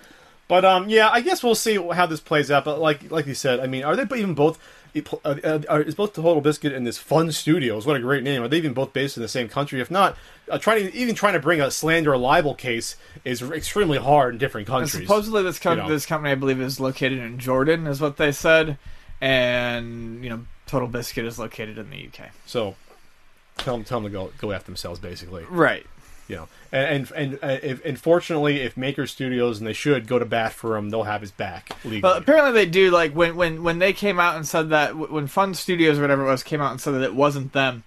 [0.47, 2.65] But um, yeah, I guess we'll see how this plays out.
[2.65, 4.59] But like like you said, I mean, are they even both?
[4.95, 7.85] Uh, uh, are, is both Total Biscuit and this Fun Studios?
[7.85, 8.41] What a great name!
[8.41, 9.79] Are they even both based in the same country?
[9.79, 10.17] If not,
[10.49, 14.33] uh, trying to, even trying to bring a slander or libel case is extremely hard
[14.33, 15.03] in different countries.
[15.03, 15.87] Supposedly, this You know.
[15.87, 18.79] this company, I believe, is located in Jordan, is what they said,
[19.21, 22.29] and you know, Total Biscuit is located in the UK.
[22.45, 22.75] So
[23.57, 25.45] tell them, tell them to go go after themselves, basically.
[25.49, 25.85] Right.
[26.27, 30.19] You know, and and, and uh, if, unfortunately, if Maker Studios and they should go
[30.19, 32.01] to bat for him, they'll have his back legally.
[32.01, 32.91] Well, apparently they do.
[32.91, 36.23] Like when when when they came out and said that when Fun Studios or whatever
[36.23, 37.83] it was came out and said that it wasn't them.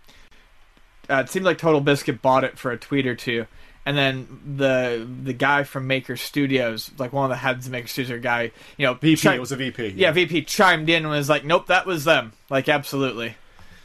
[1.09, 3.47] Uh, it seemed like Total Biscuit bought it for a tweet or two,
[3.85, 7.89] and then the the guy from Maker Studios, like one of the heads of Maker
[7.89, 9.95] Studios, or guy, you know, VP, chi- it was a VP.
[9.97, 13.37] yeah, VP chimed in and was like, "Nope, that was them." Like, absolutely.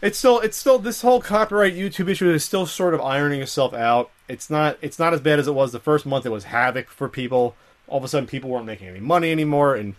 [0.02, 3.74] It's still it's still this whole copyright YouTube issue is still sort of ironing itself
[3.74, 4.12] out.
[4.28, 6.26] It's not it's not as bad as it was the first month.
[6.26, 7.56] It was havoc for people.
[7.88, 9.96] All of a sudden, people weren't making any money anymore, and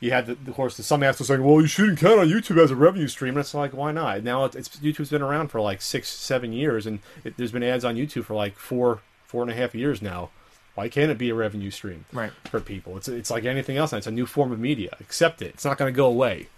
[0.00, 2.60] you had, the, of course, the, some assholes saying, "Well, you shouldn't count on YouTube
[2.62, 4.24] as a revenue stream." And it's like, why not?
[4.24, 7.62] Now it's, it's YouTube's been around for like six, seven years, and it, there's been
[7.62, 9.00] ads on YouTube for like four,
[9.36, 10.30] four and a half years now.
[10.76, 12.32] Why can't it be a revenue stream Right.
[12.50, 12.96] for people?
[12.96, 13.92] It's it's like anything else.
[13.92, 14.96] It's a new form of media.
[14.98, 15.48] Accept it.
[15.48, 16.48] It's not going to go away.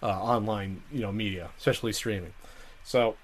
[0.00, 2.32] Uh, online, you know, media, especially streaming.
[2.84, 3.16] So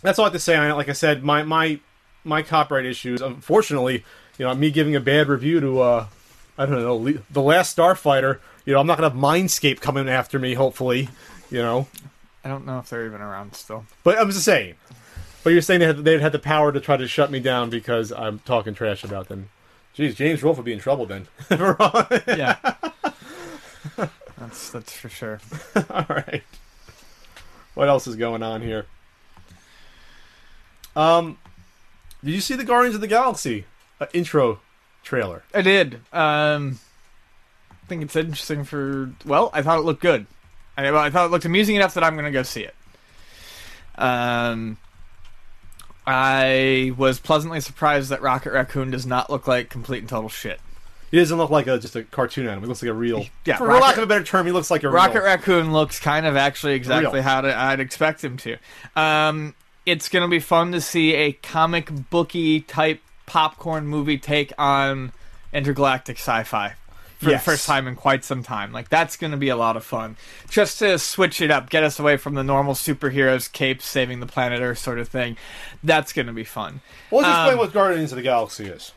[0.00, 0.74] that's all I have to say on it.
[0.74, 1.78] Like I said, my my
[2.24, 3.20] my copyright issues.
[3.20, 4.02] Unfortunately,
[4.38, 6.06] you know, me giving a bad review to uh,
[6.56, 8.38] I don't know, Le- the Last Starfighter.
[8.64, 10.54] You know, I'm not gonna have Mindscape coming after me.
[10.54, 11.10] Hopefully,
[11.50, 11.86] you know.
[12.44, 13.84] I don't know if they're even around still.
[14.02, 14.76] But I'm just saying.
[15.44, 17.70] But you're saying they had, they'd had the power to try to shut me down
[17.70, 19.48] because I'm talking trash about them.
[19.96, 21.26] Jeez, James Rolfe would be in trouble then.
[22.26, 22.56] Yeah.
[24.38, 25.40] That's that's for sure.
[25.90, 26.42] All right.
[27.74, 28.86] What else is going on here?
[30.96, 31.38] Um,
[32.24, 33.66] did you see the Guardians of the Galaxy
[34.00, 34.60] uh, intro
[35.04, 35.44] trailer?
[35.54, 36.00] I did.
[36.12, 36.80] Um,
[37.70, 39.12] I think it's interesting for.
[39.24, 40.26] Well, I thought it looked good.
[40.76, 42.74] I, well, I thought it looked amusing enough that I'm going to go see it.
[43.96, 44.76] Um,
[46.06, 50.60] I was pleasantly surprised that Rocket Raccoon does not look like complete and total shit.
[51.10, 52.62] He doesn't look like a just a cartoon animal.
[52.62, 53.26] He looks like a real.
[53.44, 55.24] Yeah, for Rocket- lack of a better term, he looks like a Rocket real.
[55.24, 57.22] Raccoon looks kind of actually exactly Real.
[57.22, 58.56] how to, I'd expect him to.
[58.96, 64.52] Um, it's going to be fun to see a comic booky type popcorn movie take
[64.58, 65.12] on
[65.52, 66.74] intergalactic sci-fi
[67.22, 67.44] for Yes.
[67.44, 68.72] the first time in quite some time.
[68.72, 70.16] Like that's going to be a lot of fun.
[70.50, 74.26] Just to switch it up, get us away from the normal superheroes, capes, saving the
[74.26, 75.36] planet Earth sort of thing.
[75.82, 76.80] That's going to be fun.
[77.10, 78.92] Well, let's explain Um, what Guardians of the Galaxy is.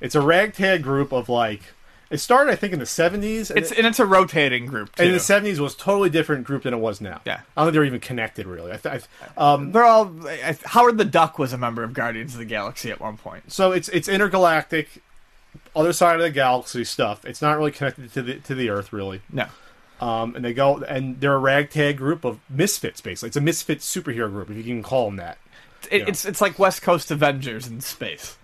[0.00, 1.62] It's a ragtag group of like.
[2.08, 3.50] It started, I think, in the seventies.
[3.50, 5.02] It's and it's a rotating group too.
[5.02, 7.20] and in the seventies was totally different group than it was now.
[7.26, 7.40] Yeah.
[7.56, 8.70] I don't think they're even connected really.
[8.70, 9.02] I th-
[9.36, 12.44] I, um, They're all I- Howard the Duck was a member of Guardians of the
[12.44, 13.50] Galaxy at one point.
[13.50, 15.02] so it's it's intergalactic,
[15.76, 17.24] other side of the galaxy stuff.
[17.24, 19.20] It's not really connected to the to the Earth really.
[19.32, 19.46] No.
[20.00, 23.28] Um, and they go and they're a ragtag group of misfits basically.
[23.28, 25.38] It's a misfit superhero group if you can call them that.
[25.90, 26.06] It, Yeah.
[26.08, 28.36] It's it's like West Coast Avengers in space.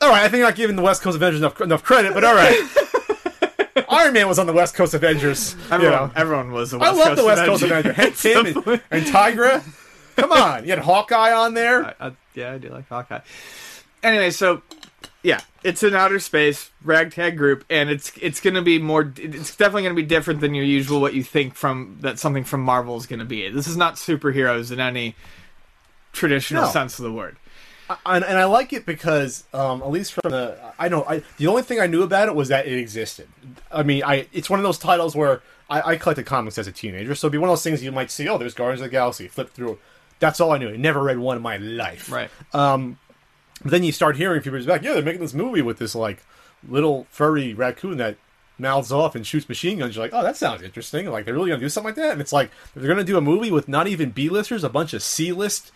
[0.00, 2.24] All right, I think I'm not giving the West Coast Avengers enough, enough credit, but
[2.24, 2.60] all right.
[3.88, 5.54] Iron Man was on the West Coast Avengers.
[5.54, 6.12] you Everyone, know.
[6.16, 7.96] everyone was a I West I love Coast the West Coast Avengers.
[7.96, 9.62] Hank Pym and, and Tigra.
[10.16, 11.86] Come on, you had Hawkeye on there.
[12.00, 13.20] I- I- yeah, I do like Hawkeye.
[14.02, 14.62] Anyway, so
[15.24, 19.12] yeah, it's an outer space ragtag group, and it's it's going to be more.
[19.16, 22.44] It's definitely going to be different than your usual what you think from that something
[22.44, 23.48] from Marvel is going to be.
[23.48, 25.16] This is not superheroes in any
[26.12, 26.70] traditional No.
[26.70, 27.36] sense of the word.
[28.06, 31.46] and, and I like it because, um, at least from the, I know, I the
[31.48, 33.28] only thing I knew about it was that it existed.
[33.72, 36.72] I mean, I it's one of those titles where I, I collected comics as a
[36.72, 38.28] teenager, so it'd be one of those things you might see.
[38.28, 39.26] Oh, there's Guardians of the Galaxy.
[39.28, 39.78] Flip through.
[40.20, 40.68] That's all I knew.
[40.70, 42.10] I never read one in my life.
[42.12, 42.30] Right.
[43.64, 46.22] But then you start hearing people back, yeah, they're making this movie with this like
[46.68, 48.16] little furry raccoon that
[48.58, 49.96] mouths off and shoots machine guns.
[49.96, 51.10] You're like, oh, that sounds interesting.
[51.10, 52.12] Like they're really gonna do something like that.
[52.12, 55.02] And it's like they're gonna do a movie with not even B-listers, a bunch of
[55.02, 55.72] C-list,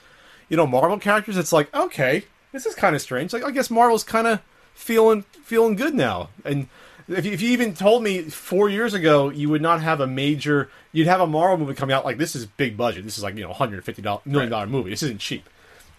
[0.51, 1.37] you know, Marvel characters.
[1.37, 3.33] It's like, okay, this is kind of strange.
[3.33, 4.41] Like I guess Marvel's kind of
[4.75, 6.29] feeling feeling good now.
[6.45, 6.69] And
[7.09, 10.07] if you, if you even told me four years ago you would not have a
[10.07, 13.05] major, you'd have a Marvel movie coming out like this is big budget.
[13.05, 14.91] This is like you know, 150 million dollar movie.
[14.91, 15.49] This isn't cheap.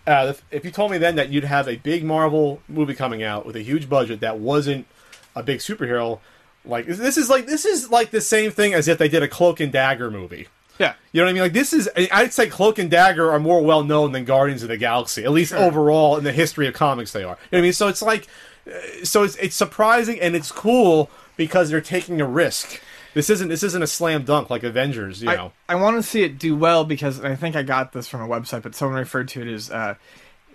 [0.09, 3.21] Uh, if, if you told me then that you'd have a big Marvel movie coming
[3.21, 4.87] out with a huge budget that wasn't
[5.35, 6.19] a big superhero,
[6.65, 9.27] like this is like this is like the same thing as if they did a
[9.27, 10.47] Cloak and Dagger movie.
[10.79, 10.95] Yeah.
[11.11, 11.43] You know what I mean?
[11.43, 14.69] Like this is, I'd say Cloak and Dagger are more well known than Guardians of
[14.69, 17.11] the Galaxy, at least overall in the history of comics.
[17.11, 17.23] They are.
[17.23, 17.73] You know what I mean?
[17.73, 18.27] So it's like,
[18.65, 22.81] uh, so it's it's surprising and it's cool because they're taking a risk.
[23.13, 25.21] This isn't this isn't a slam dunk like Avengers.
[25.21, 27.91] You know, I, I want to see it do well because I think I got
[27.91, 29.95] this from a website, but someone referred to it as uh,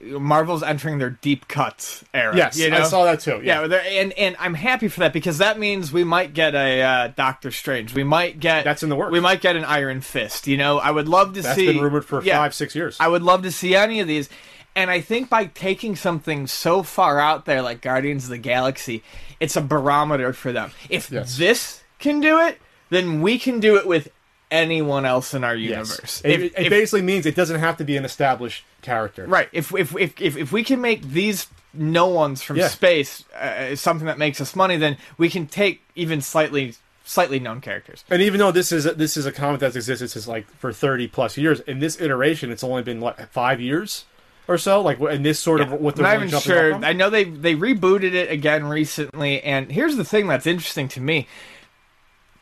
[0.02, 2.36] Marvel's entering their deep cuts era.
[2.36, 2.78] yes, you know?
[2.78, 3.40] I saw that too.
[3.42, 6.82] Yeah, Yeah, and and I'm happy for that because that means we might get a
[6.82, 7.94] uh, Doctor Strange.
[7.94, 9.12] We might get That's in the works.
[9.12, 10.46] We might get an Iron Fist.
[10.46, 11.66] You know, I would love to that's see.
[11.66, 12.96] been rumored for yeah, five six years.
[13.00, 14.28] I would love to see any of these.
[14.76, 19.04] And I think by taking something so far out there like Guardians of the Galaxy,
[19.38, 20.72] it's a barometer for them.
[20.90, 21.38] If Yes.
[21.38, 24.08] this can do it, then we can do it with
[24.50, 25.70] anyone else in our Yes.
[25.70, 26.22] universe.
[26.24, 29.26] It, If- it if- basically means it doesn't have to be an established character.
[29.26, 29.48] right.
[29.52, 32.68] If, if if if if we can make these no ones from Yeah.
[32.68, 36.74] space uh, something that makes us money, then we can take even slightly
[37.06, 38.04] slightly known characters.
[38.10, 40.72] And even though this is a, this is a comic that's existed since like for
[40.72, 44.04] thirty plus years, in this iteration, it's only been like five years
[44.46, 44.80] or so.
[44.80, 46.74] Like in this sort of what I'm they're not really even sure.
[46.84, 51.00] I know they they rebooted it again recently, and here's the thing that's interesting to
[51.00, 51.26] me.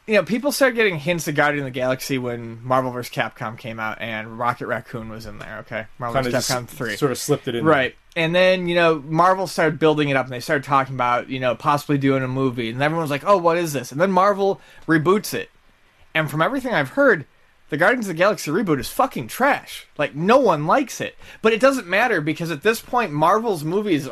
[0.07, 3.13] You know, people started getting hints of Guardian of the Galaxy when Marvel vs.
[3.13, 5.59] Capcom came out, and Rocket Raccoon was in there.
[5.61, 6.49] Okay, Marvel vs.
[6.49, 7.65] Capcom three, sort of slipped it in.
[7.65, 7.95] right?
[8.17, 11.39] And then you know, Marvel started building it up, and they started talking about you
[11.39, 14.11] know possibly doing a movie, and everyone was like, "Oh, what is this?" And then
[14.11, 15.51] Marvel reboots it,
[16.15, 17.25] and from everything I've heard,
[17.71, 19.87] the Guardians of the Galaxy reboot is fucking trash.
[19.97, 24.09] Like no one likes it, but it doesn't matter because at this point, Marvel's movies.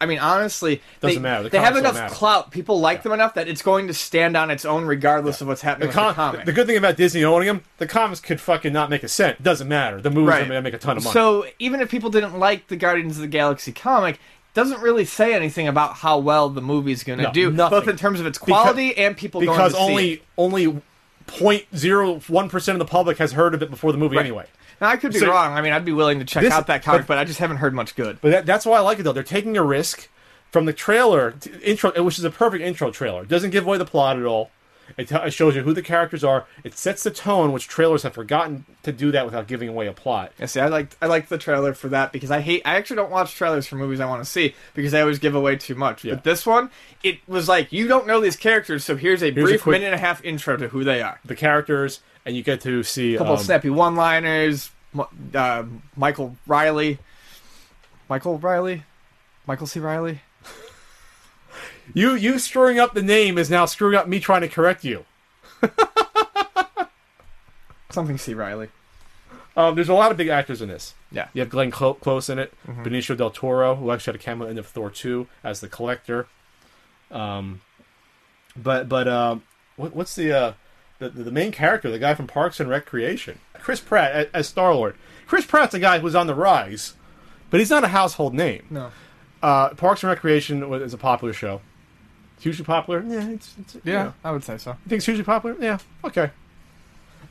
[0.00, 1.42] I mean, honestly, Doesn't they, matter.
[1.44, 2.14] The they have enough matter.
[2.14, 2.50] clout.
[2.50, 5.60] People like them enough that it's going to stand on its own, regardless of what's
[5.60, 6.46] happening The, with com- the comic.
[6.46, 9.40] the good thing about Disney owning them, the comics could fucking not make a cent.
[9.40, 10.00] It doesn't matter.
[10.00, 10.42] The movies Right.
[10.42, 11.12] are going to make a ton of money.
[11.12, 14.18] So even if people didn't like the Guardians of the Galaxy comic,
[14.54, 17.78] doesn't really say anything about how well the movie's going to No, do, nothing.
[17.80, 20.82] both in terms of its quality and people going because to see only only
[21.28, 24.24] 0.01 percent of the public has heard of it before the movie Right.
[24.26, 24.46] anyway.
[24.80, 25.52] Now I could be So- wrong.
[25.52, 27.38] I mean, I'd be willing to check This- out that comic, but- but, I just
[27.38, 28.18] haven't heard much good.
[28.22, 29.12] But that, that's why I like it though.
[29.12, 30.08] They're taking a risk
[30.50, 33.24] from the trailer to, intro, which is a perfect intro trailer.
[33.24, 34.50] Doesn't give away the plot at all.
[34.96, 36.46] It, t- it shows you who the characters are.
[36.64, 39.92] It sets the tone, which trailers have forgotten to do that without giving away a
[39.92, 40.32] plot.
[40.38, 42.62] Yeah, see, I like I like the trailer for that because I hate.
[42.64, 45.34] I actually don't watch trailers for movies I want to see because they always give
[45.34, 46.04] away too much.
[46.04, 46.14] Yeah.
[46.14, 46.70] But this one,
[47.02, 49.86] it was like you don't know these characters, so here's a a brief quick- minute
[49.86, 51.20] and a half intro to who they are.
[51.24, 54.70] The characters, and you get to see A couple um, snappy one-liners.
[55.34, 55.64] Uh,
[55.96, 56.98] Michael Riley,
[58.08, 58.82] Michael Riley,
[59.46, 59.78] Michael C.
[59.80, 60.20] Riley.
[61.94, 65.04] You you screwing up the name is now screwing up me trying to correct you.
[67.90, 68.34] Something C.
[68.34, 68.68] Reilly.
[69.56, 70.94] Um, there's a lot of big actors in this.
[71.10, 71.28] Yeah.
[71.34, 74.46] You have Glenn Clo- Close in it, Benicio del Toro, who actually had a cameo
[74.46, 76.28] in the Thor 2 as the Collector.
[77.10, 77.60] Um,
[78.56, 79.42] but but um,
[79.76, 80.52] what, what's the, uh,
[81.00, 84.72] the the main character, the guy from Parks and Recreation, Chris Pratt as, as Star
[84.72, 84.94] Lord.
[85.26, 86.94] Chris Pratt's a guy who's on the rise,
[87.50, 88.66] but he's not a household name.
[88.70, 88.92] No.
[89.42, 91.60] Uh, Parks and Recreation was, is a popular show.
[92.40, 93.04] Hugely popular.
[93.06, 94.14] Yeah, it's, it's you Yeah, know.
[94.24, 94.70] I would say so.
[94.70, 95.56] You think it's hugely popular?
[95.60, 95.78] Yeah.
[96.04, 96.30] Okay.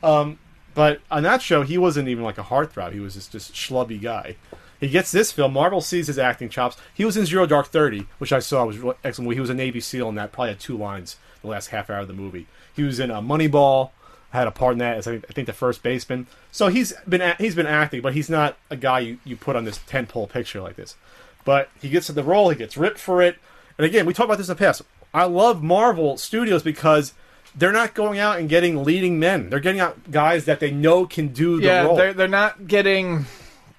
[0.03, 0.37] Um,
[0.75, 2.93] but on that show, he wasn't even like a heartthrob.
[2.93, 4.35] He was just just schlubby guy.
[4.79, 5.53] He gets this film.
[5.53, 6.77] Marvel sees his acting chops.
[6.93, 9.33] He was in Zero Dark Thirty, which I saw was really excellent.
[9.33, 11.99] He was a Navy SEAL, in that probably had two lines the last half hour
[11.99, 12.47] of the movie.
[12.75, 13.89] He was in uh, Moneyball.
[14.31, 16.27] Had a part in that as I think, the first baseman.
[16.51, 19.55] So he's been a- he's been acting, but he's not a guy you, you put
[19.55, 20.95] on this tentpole picture like this.
[21.43, 22.49] But he gets the role.
[22.51, 23.37] He gets ripped for it.
[23.79, 24.83] And again, we talked about this in the past.
[25.13, 27.13] I love Marvel Studios because
[27.55, 29.49] they're not going out and getting leading men.
[29.49, 31.95] They're getting out guys that they know can do the yeah, role.
[31.95, 33.25] they're they're not getting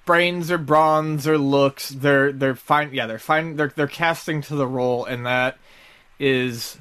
[0.05, 1.89] brains or bronze or looks.
[1.89, 2.93] They're they're fine.
[2.93, 3.55] Yeah, they're fine.
[3.55, 5.57] They're they're casting to the role, and that
[6.19, 6.77] is.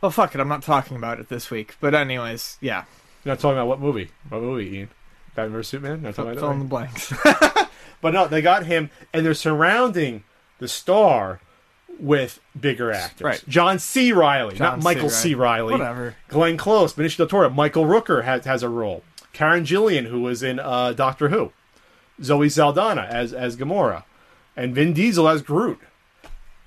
[0.00, 0.40] Well, fuck it.
[0.40, 1.76] I'm not talking about it this week.
[1.80, 2.84] But anyways, yeah.
[3.24, 4.10] You're not talking about what movie?
[4.28, 4.90] What movie, Ian?
[5.34, 6.02] Batman vs Superman?
[6.02, 7.12] Not talking about Fill in the blanks.
[8.04, 10.24] But no, they got him, and they're surrounding
[10.58, 11.40] the star
[12.00, 13.24] with bigger actors.
[13.24, 13.44] Right.
[13.48, 14.12] John C.
[14.12, 15.34] Reilly, John not Michael C.
[15.34, 15.72] Riley.
[15.72, 16.16] Whatever.
[16.28, 19.02] Glenn Close, Benicio del Toro, Michael Rooker has, has a role.
[19.32, 21.52] Karen Gillan, who was in uh, Doctor Who.
[22.22, 24.04] Zoe Saldana as as Gamora.
[24.56, 25.80] And Vin Diesel as Groot.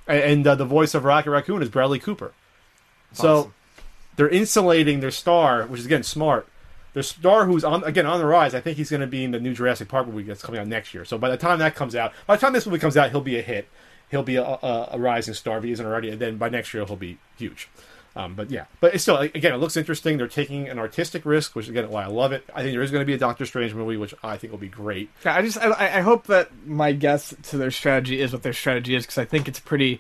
[0.08, 2.34] And, and uh, the voice of Rocket Raccoon is Bradley Cooper.
[3.14, 3.54] So Awesome.
[4.18, 6.48] they're insulating their star, which is again smart.
[6.94, 8.54] Their star, who's on again on the rise.
[8.56, 10.68] I think he's going to be in the new Jurassic Park movie that's coming out
[10.68, 11.06] next year.
[11.06, 13.22] So by the time that comes out, by the time this movie comes out, he'll
[13.22, 13.70] be a hit.
[14.10, 16.10] He'll be a, a, a rising star if he isn't already.
[16.10, 17.68] And then by next year, he'll be huge.
[18.16, 20.18] Um, but yeah, but it's still again, it looks interesting.
[20.18, 22.44] They're taking an artistic risk, which again, why I love it.
[22.56, 24.58] I think there is going to be a Doctor Strange movie, which I think will
[24.58, 25.12] be great.
[25.24, 28.54] Yeah, I just I, I hope that my guess to their strategy is what their
[28.54, 30.00] strategy is because I think it's pretty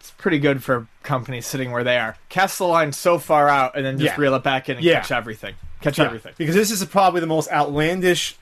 [0.00, 2.16] it's pretty good for companies sitting where they are.
[2.30, 4.20] Cast the line so far out and then just Yeah.
[4.20, 4.94] reel it back in and Yeah.
[5.00, 5.54] catch everything.
[5.82, 6.32] Catch Yeah, everything.
[6.36, 8.34] because this is probably the most outlandish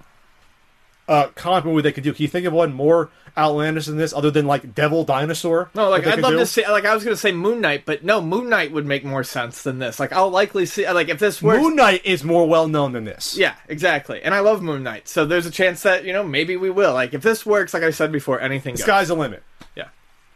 [1.08, 2.12] uh, comic movie they could do.
[2.12, 5.70] Can you think of one more outlandish than this, other than like Devil Dinosaur?
[5.74, 6.38] No, like I'd love do?
[6.38, 6.66] to see.
[6.68, 9.62] Like I was gonna say Moon Knight, but no, Moon Knight would make more sense
[9.62, 9.98] than this.
[9.98, 10.88] Like I'll likely see.
[10.90, 13.36] Like if this works, Moon Knight is more well known than this.
[13.36, 14.22] yeah, exactly.
[14.22, 16.92] And I love Moon Knight, so there's a chance that you know maybe we will.
[16.92, 18.82] Like if this works, like I said before, anything goes.
[18.82, 19.42] Sky's the limit.
[19.74, 19.88] Yeah.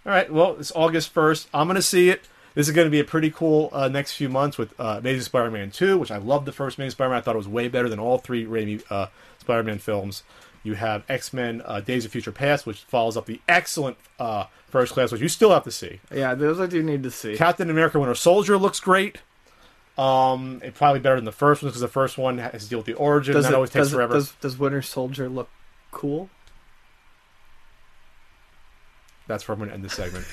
[0.06, 0.32] All right.
[0.32, 1.48] Well, it's August first.
[1.52, 2.22] I'm going to see it.
[2.54, 5.22] This is going to be a pretty cool uh, next few months with uh, Amazing
[5.22, 7.18] Spider-Man 2, which I loved the first Amazing Spider-Man.
[7.18, 9.06] I thought it was way better than all three Raimi uh,
[9.38, 10.22] Spider-Man films.
[10.64, 14.92] You have X-Men: uh, Days of Future Past, which follows up the excellent uh, First
[14.94, 16.01] Class, which you still have to see.
[16.14, 17.37] Yeah, those I do need to see.
[17.37, 19.18] Captain America: Winter Soldier looks great.
[19.98, 22.79] Um, it's probably better than the first one because the first one has to deal
[22.79, 23.35] with the origin.
[23.35, 24.14] does and that it, always takes does, it- forever.
[24.14, 25.48] does does Winter Soldier look
[25.90, 26.31] cool?
[29.27, 30.27] That's where I'm going to end this segment.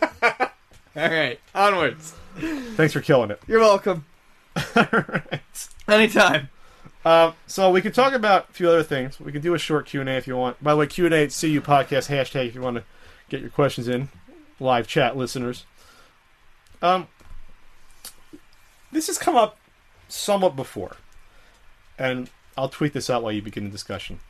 [0.96, 2.14] All right, onwards.
[2.76, 3.40] Thanks for killing it.
[3.46, 4.04] You're welcome.
[5.88, 6.48] Anytime.
[7.04, 9.20] Um, so we can talk about a few other things.
[9.20, 10.62] We can do a short Q and A if you want.
[10.62, 12.84] By the way, Q and A CU Podcast hashtag if you want to
[13.28, 14.08] get your questions in.
[14.58, 15.64] Live chat listeners.
[16.80, 17.08] Um,
[18.92, 19.58] this has come up
[20.08, 20.96] somewhat before,
[21.98, 24.20] and I'll tweet this out while you begin the discussion.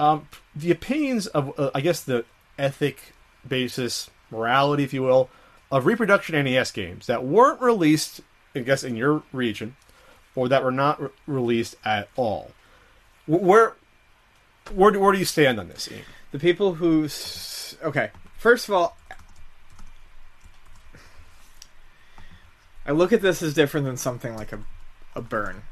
[0.00, 2.24] Um, the opinions of, uh, I guess, the
[2.58, 3.14] ethic
[3.46, 5.28] basis, morality, if you will,
[5.70, 8.20] of reproduction NES games that weren't released,
[8.54, 9.76] I guess, in your region,
[10.38, 12.52] or that were not re- released at all.
[13.26, 13.74] Where,
[14.72, 15.90] where, where do you stand on this?
[15.90, 16.04] Ian?
[16.30, 17.08] The people who.
[17.82, 18.96] Okay, first of all,
[22.86, 24.60] I look at this as different than something like a,
[25.16, 25.62] a burn.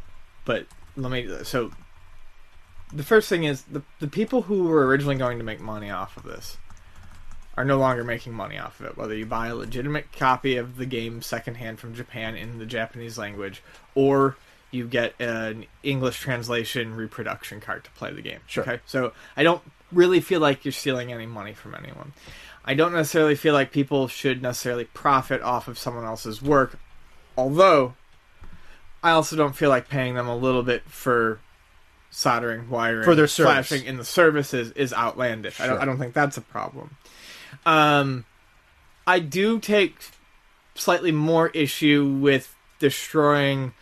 [0.44, 1.28] But let me.
[1.44, 1.70] So,
[2.92, 6.16] the first thing is the, the people who were originally going to make money off
[6.16, 6.56] of this
[7.56, 8.96] are no longer making money off of it.
[8.98, 13.16] Whether you buy a legitimate copy of the game secondhand from Japan in the Japanese
[13.16, 13.62] language,
[13.94, 14.36] or
[14.70, 18.40] you get an English translation reproduction card to play the game.
[18.46, 18.62] Sure.
[18.62, 18.80] Okay.
[18.86, 19.62] So I don't
[19.92, 22.12] really feel like you're stealing any money from anyone.
[22.64, 26.78] I don't necessarily feel like people should necessarily profit off of someone else's work,
[27.36, 27.94] although
[29.02, 31.38] I also don't feel like paying them a little bit for
[32.10, 33.68] soldering, wiring, For their service.
[33.68, 35.60] flashing in the services is outlandish.
[35.60, 35.82] I don't Sure.
[35.82, 36.96] I don't think that's a problem.
[37.64, 38.24] Um,
[39.06, 39.96] I do take
[40.74, 43.74] slightly more issue with destroying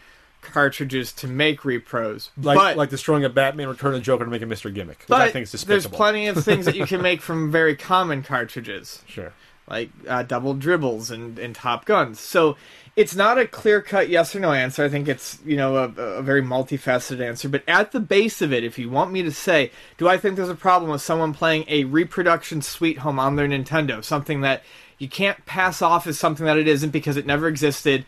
[0.45, 4.30] cartridges to make repros, Like but like destroying a Batman, Return of the Joker to
[4.30, 4.72] make a Mr.
[4.72, 7.51] Gimmick, which but I think is there's plenty of things that you can make from
[7.51, 9.32] very common cartridges Sure.
[9.68, 12.20] like uh, double dribbles and, and top guns.
[12.20, 12.57] So
[12.97, 14.84] it's not a clear cut yes or no answer.
[14.84, 17.49] I think it's you know a, a very multifaceted answer.
[17.49, 20.36] But at the base of it, if you want me to say, do I think
[20.36, 24.62] there's a problem with someone playing a reproduction Sweet Home on their Nintendo, something that
[24.99, 28.07] you can't pass off as something that it isn't because it never existed?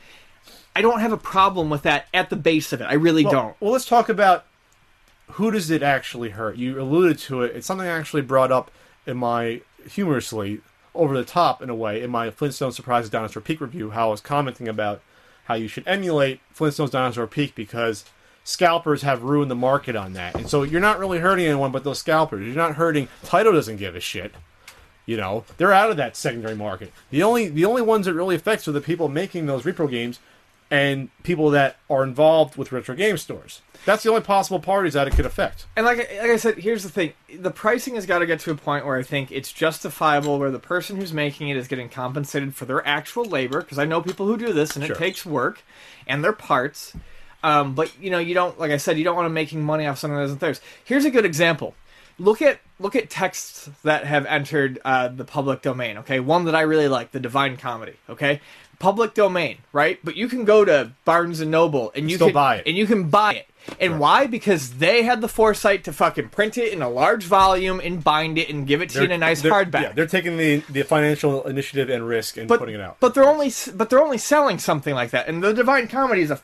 [0.76, 2.84] I don't have a problem with that at the base of it.
[2.84, 3.56] I really Well, don't.
[3.60, 4.44] Well, let's talk about
[5.32, 6.58] who does it actually hurt.
[6.58, 7.56] You alluded to it.
[7.56, 8.70] It's something I actually brought up
[9.06, 10.60] in my humorously
[10.94, 13.90] over the top in a way in my Flintstone Surprises Dinosaur Peak review.
[13.92, 15.00] How I was commenting about
[15.44, 18.04] how you should emulate Flintstones Dinosaur Peak because
[18.44, 21.84] scalpers have ruined the market on that, and so you're not really hurting anyone but
[21.84, 22.44] those scalpers.
[22.46, 23.08] You're not hurting.
[23.24, 24.34] Taito doesn't give a shit.
[25.06, 26.92] You know, they're out of that secondary market.
[27.10, 30.18] The only the only ones it really affects are the people making those repro games
[30.70, 33.62] and people that are involved with retro game stores.
[33.84, 35.66] That's the only possible parties that it could affect.
[35.76, 38.50] And like, like I said, here's the thing: the pricing has got to get to
[38.50, 41.88] a point where I think it's justifiable, where the person who's making it is getting
[41.88, 43.60] compensated for their actual labor.
[43.60, 44.96] Because I know people who do this, and Sure.
[44.96, 45.62] it takes work
[46.06, 46.94] and their parts.
[47.44, 49.86] Um, but you know, you don't, like I said, you don't want to making money
[49.86, 50.60] off something that isn't theirs.
[50.84, 51.76] Here's a good example:
[52.18, 55.98] look at look at texts that have entered uh, the public domain.
[55.98, 57.94] Okay, one that I really like, the Divine Comedy.
[58.10, 58.40] Okay.
[58.78, 59.98] Public domain, right?
[60.04, 62.64] But you can go to Barnes and Noble and you Still can buy it.
[62.66, 63.46] and you can buy it.
[63.80, 64.26] And why?
[64.26, 68.38] Because they had the foresight to fucking print it in a large volume and bind
[68.38, 69.82] it and give it to you in a nice they're- hardback.
[69.82, 72.98] Yeah, they're taking the, the financial initiative and risk and but putting it out.
[73.00, 75.26] but they're only but they're only selling something like that.
[75.26, 76.40] And the Divine Comedy is a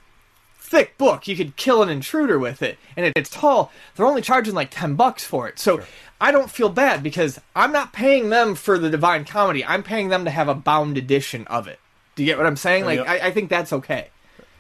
[0.59, 1.29] thick book.
[1.29, 3.71] You could kill an intruder with it, and it, it's tall.
[3.95, 5.59] They're only charging like ten bucks for it.
[5.61, 5.83] So
[6.21, 9.65] I don't feel bad because I'm not paying them for the Divine Comedy.
[9.65, 11.79] I'm paying them to have a bound edition of it.
[12.15, 12.85] Do you get what I'm saying?
[12.85, 13.01] Like.
[13.01, 14.09] I, I think that's okay.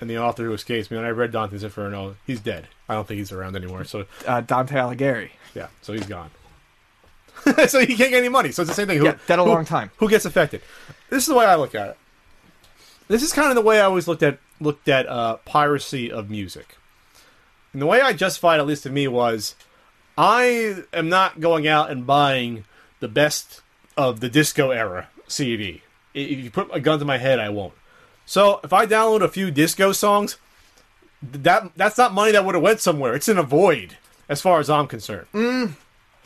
[0.00, 2.68] and the author who escapes me, when I read Dante's Inferno, he's dead.
[2.88, 3.84] I don't think he's around anymore.
[3.84, 5.30] So Uh, Dante Alighieri.
[5.54, 6.30] yeah, so he's gone.
[7.68, 8.52] so he can't get any money.
[8.52, 8.98] So it's the same thing.
[8.98, 9.90] Who, Yeah, dead a who- long time.
[9.98, 10.60] Who gets affected?
[11.10, 11.96] This is the way I look at it.
[13.08, 16.30] This is kind of the way I always looked at looked at uh, piracy of
[16.30, 16.76] music.
[17.72, 19.54] And the way I justified, at least to me, was
[20.16, 22.64] I am not going out and buying
[23.00, 23.60] the best
[23.96, 25.82] of the disco era CD.
[26.14, 27.72] If you put a gun to my head, I won't.
[28.26, 30.36] So if I download a few disco songs,
[31.22, 33.14] that that's not money that would have went somewhere.
[33.14, 33.96] It's in a void,
[34.28, 35.26] as far as I'm concerned.
[35.32, 35.72] Mm.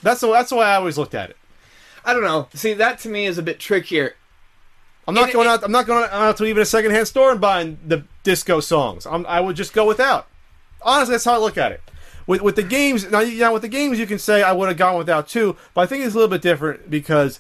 [0.03, 1.37] That's the that's the way I always looked at it.
[2.05, 2.49] I don't know.
[2.55, 4.15] See, that to me is a bit trickier.
[5.09, 5.65] I'm not And going it- out.
[5.65, 9.07] I'm not going out to even a secondhand store and buying the disco songs.
[9.07, 10.27] I'm, I would just go without.
[10.83, 11.81] Honestly, that's how I look at it.
[12.27, 14.69] With with the games now, you- now with the games, you can say I would
[14.69, 17.39] have gone without too, but I think it's a little bit different because,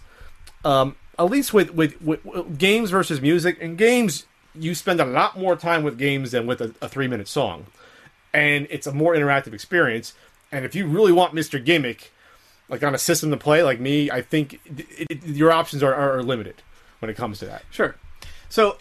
[0.64, 5.04] um, at least with, with with with games versus music, in games you spend a
[5.04, 7.66] lot more time with games than with a, a three minute song,
[8.32, 10.14] and it's a more interactive experience.
[10.52, 11.62] And if you really want Mr.
[11.62, 12.12] Gimmick,
[12.68, 15.94] like on a system to play, like me, I think it, it, your options are,
[15.94, 16.62] are, are limited
[17.00, 17.64] when it comes to that.
[17.70, 17.96] Sure.
[18.48, 18.78] So,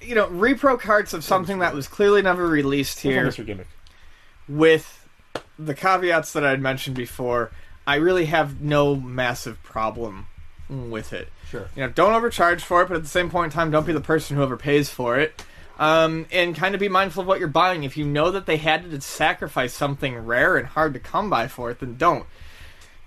[0.00, 3.44] you know, repro carts of something that was clearly never released here Mr.
[3.44, 3.68] Gimmick.
[4.48, 5.06] with
[5.58, 7.50] the caveats that I'd mentioned before,
[7.86, 10.26] I really have no massive problem
[10.68, 11.28] with it.
[11.54, 11.68] Sure.
[11.76, 13.92] You know, don't overcharge for it, but at the same point in time, don't be
[13.92, 15.40] the person who overpays for it.
[15.78, 17.84] Um, and kind of be mindful of what you're buying.
[17.84, 21.46] If you know that they had to sacrifice something rare and hard to come by
[21.46, 22.26] for it, then don't.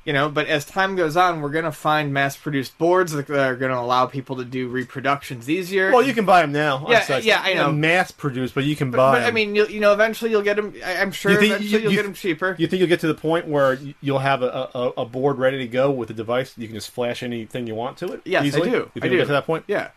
[0.08, 3.78] You know, but as time goes on, we're gonna find mass-produced boards that are gonna
[3.78, 5.92] allow people to do reproductions easier.
[5.92, 6.86] Well, you can buy them now.
[6.88, 7.74] Yeah, yeah, I know.
[7.74, 9.12] Mass produced, but you can but, buy.
[9.20, 9.34] but, I 'em.
[9.34, 10.74] mean, you'll, you know, eventually you'll get them.
[10.86, 12.56] I, I'm sure You think- eventually you- you'll you- get them cheaper.
[12.58, 15.58] you think you'll get to the point where you'll have a, a, a board ready
[15.58, 16.54] to go with a device?
[16.58, 18.22] You can just flash anything you want to it.
[18.24, 18.70] Yes, easily?
[18.70, 18.78] I do.
[18.78, 19.18] You think I do.
[19.18, 19.66] get to that point?
[19.68, 19.90] Yeah.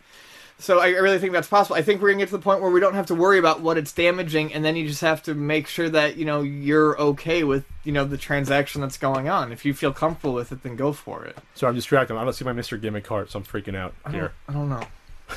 [0.61, 1.75] So I I really think that's possible.
[1.75, 3.61] I think we're gonna get to the point where we don't have to worry about
[3.61, 6.99] what it's damaging, and then you just have to make sure that you know you're
[7.01, 9.51] okay with you know the transaction that's going on.
[9.51, 11.37] If you feel comfortable with it, then go for it.
[11.55, 12.15] So I'm distracted.
[12.15, 12.79] I don't see my Mr.
[12.79, 14.33] Gimmick cart, so I'm freaking out here.
[14.47, 14.83] I don't know.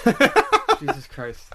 [0.81, 1.55] Jesus Christ!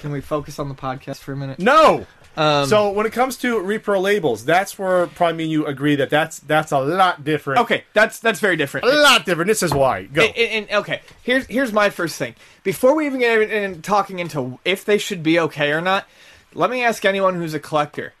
[0.00, 1.58] Can we focus on the podcast for a minute?
[1.58, 2.06] No.
[2.36, 5.96] Um, so when it comes to repro labels, that's where probably me and you agree
[5.96, 7.60] that that's that's a lot different.
[7.60, 8.86] okay, that's that's very different.
[8.86, 9.48] A lot different.
[9.48, 10.02] This is why.
[10.04, 10.22] Go.
[10.22, 12.34] And, and- and- okay, here's here's my first thing.
[12.62, 16.06] Before we even get in, in talking into if they should be okay or not,
[16.52, 18.12] let me ask anyone who's a collector.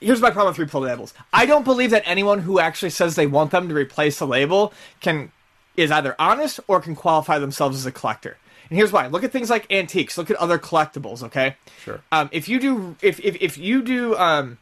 [0.00, 1.14] Here's my problem with repo labels.
[1.32, 4.72] I don't believe that anyone who actually says they want them to replace a label
[5.00, 5.32] can
[5.76, 8.36] is either honest or can qualify themselves as a collector.
[8.70, 9.06] And here's why.
[9.06, 10.16] Look at things like antiques.
[10.16, 11.22] Look at other collectibles.
[11.22, 11.56] Okay.
[11.82, 12.00] Sure.
[12.12, 14.58] Um, if you do, if if, if you do um,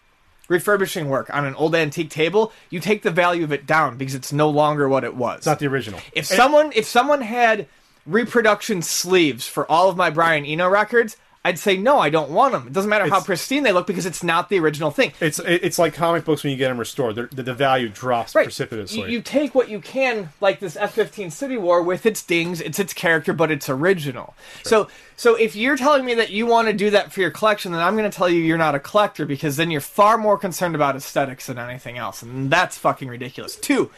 [0.49, 4.15] refurbishing work on an old antique table, you take the value of it down because
[4.15, 5.39] it's no longer what it was.
[5.39, 6.01] It's not the original.
[6.13, 7.67] If someone if someone had
[8.07, 12.53] reproduction sleeves for all of my Brian Eno records, I'd say no, I don't want
[12.53, 12.69] them.
[12.69, 15.13] It doesn't matter how It's- pristine they look because it's not the original thing.
[15.21, 17.17] It's it- it's like comic books when you get them restored.
[17.17, 18.45] They're- The, the value drops Right.
[18.45, 19.01] precipitously.
[19.01, 22.79] You, you take what you can, like this F-15 City War, with its dings, it's
[22.79, 24.35] its character, but it's original.
[24.63, 24.87] So,
[25.17, 27.81] so if you're telling me that you want to do that for your collection, then
[27.81, 30.77] I'm going to tell you you're not a collector because then you're far more concerned
[30.77, 33.57] about aesthetics than anything else, and that's fucking ridiculous.
[33.57, 33.91] Two,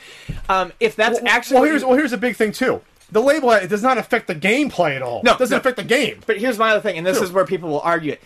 [0.49, 2.81] um, if that's actually well, what here's you- well, here's a big thing too.
[3.15, 5.23] The label it does not affect the gameplay at all.
[5.23, 5.61] No, it doesn't no.
[5.61, 6.21] affect the game.
[6.27, 7.25] But here's my other thing, and this Sure.
[7.25, 8.23] is where people will argue it.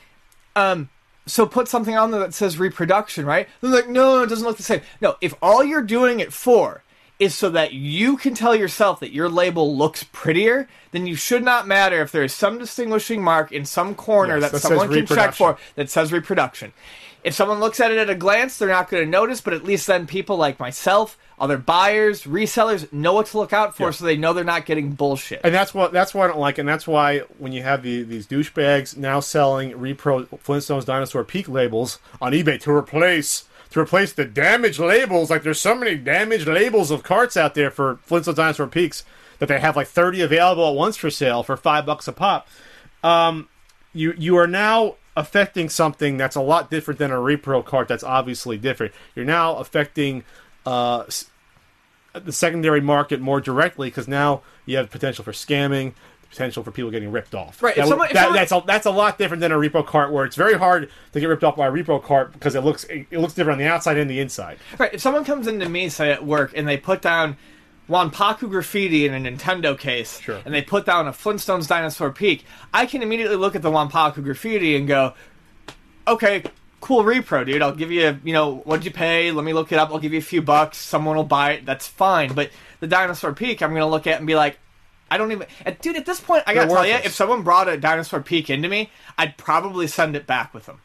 [0.57, 0.89] Um,
[1.27, 3.47] so put something on there that says reproduction, right?
[3.61, 4.81] They're like, no, it doesn't look the same.
[5.03, 6.85] No, if all you're doing it for
[7.19, 11.45] is so that you can tell yourself that your label looks prettier, then you should
[11.45, 14.89] not matter if there is some distinguishing mark in some corner Yes, that, that someone
[14.89, 16.73] can check for that says reproduction.
[17.25, 19.65] If someone looks at it at a glance, they're not going to notice, but at
[19.65, 23.91] least then people like myself, other buyers, resellers know what to look out for Yeah.
[23.91, 25.41] so they know they're not getting bullshit.
[25.45, 28.03] And that's what that's why I don't like, and that's why when you have the,
[28.03, 34.13] these douchebags now selling repro Flintstones Dinosaur Peak labels on eBay to replace to replace
[34.15, 38.37] the damaged labels, like there's so many damaged labels of carts out there for Flintstones
[38.37, 39.05] Dinosaur Peaks
[39.41, 42.49] that they have like 30 available at once for sale for five bucks a pop.
[43.05, 43.49] Um,
[43.93, 47.89] you you are now affecting something that's a lot different than a repro cart.
[47.89, 48.93] That's obviously different.
[49.15, 50.25] You're now affecting.
[50.67, 51.05] Uh,
[52.15, 55.93] the secondary market more directly because now you have potential for scamming,
[56.31, 57.63] potential for people getting ripped off.
[57.63, 59.87] Right, That someone- if that- someone- that's a, that's a lot different than a repo
[59.87, 62.63] cart where it's very hard to get ripped off by a repo cart because it
[62.65, 64.59] looks it looks different on the outside and the inside.
[64.79, 64.93] Right.
[64.95, 67.37] If someone comes into me, say at work, and they put down
[67.89, 70.41] Wanpaku graffiti in a Nintendo case, Sure.
[70.45, 74.23] and they put down a Flintstones Dinosaur Peak, I can immediately look at the Wanpaku
[74.23, 75.15] graffiti and go,
[76.07, 76.43] "Okay,
[76.81, 77.63] cool repro, dude.
[77.63, 79.31] I'll give you, you know, what'd you pay?
[79.33, 79.91] Let me look it up.
[79.91, 80.77] I'll give you a few bucks.
[80.79, 81.67] Someone will buy it.
[81.67, 84.59] That's fine." But the Dinosaur Peak, I'm gonna look at and be like.
[85.11, 85.47] I don't even,
[85.81, 85.97] dude.
[85.97, 88.69] At this point, I gotta They're tell you, if someone brought a dinosaur peak into
[88.69, 90.83] me, I'd probably send it back with them.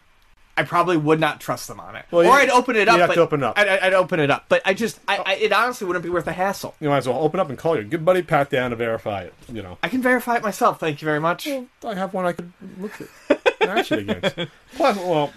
[0.56, 2.93] I probably would not trust them on it, Well, or you- I'd open it up.
[2.97, 3.58] you'd have to open it up.
[3.58, 6.26] I'd, I'd open it up, but I just, I, I, it honestly wouldn't be worth
[6.26, 6.76] the hassle.
[6.80, 9.24] You might as well open up and call your good buddy Pat down to verify
[9.24, 9.34] it.
[9.51, 10.80] You know, I can verify it myself.
[10.80, 11.47] Thank you very much.
[11.47, 14.51] I have one I could look at it against.
[14.76, 15.34] Plus, well,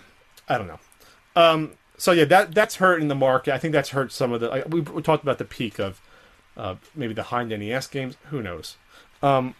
[0.49, 0.81] I don't know.
[1.35, 3.55] Um, so yeah, that that's hurting the market.
[3.55, 4.51] I think that's hurt some of the.
[4.51, 6.01] I, we, we talked about the peak of
[6.59, 8.17] uh, maybe the Hind NES games.
[8.31, 8.77] Who knows?
[9.23, 9.55] Um,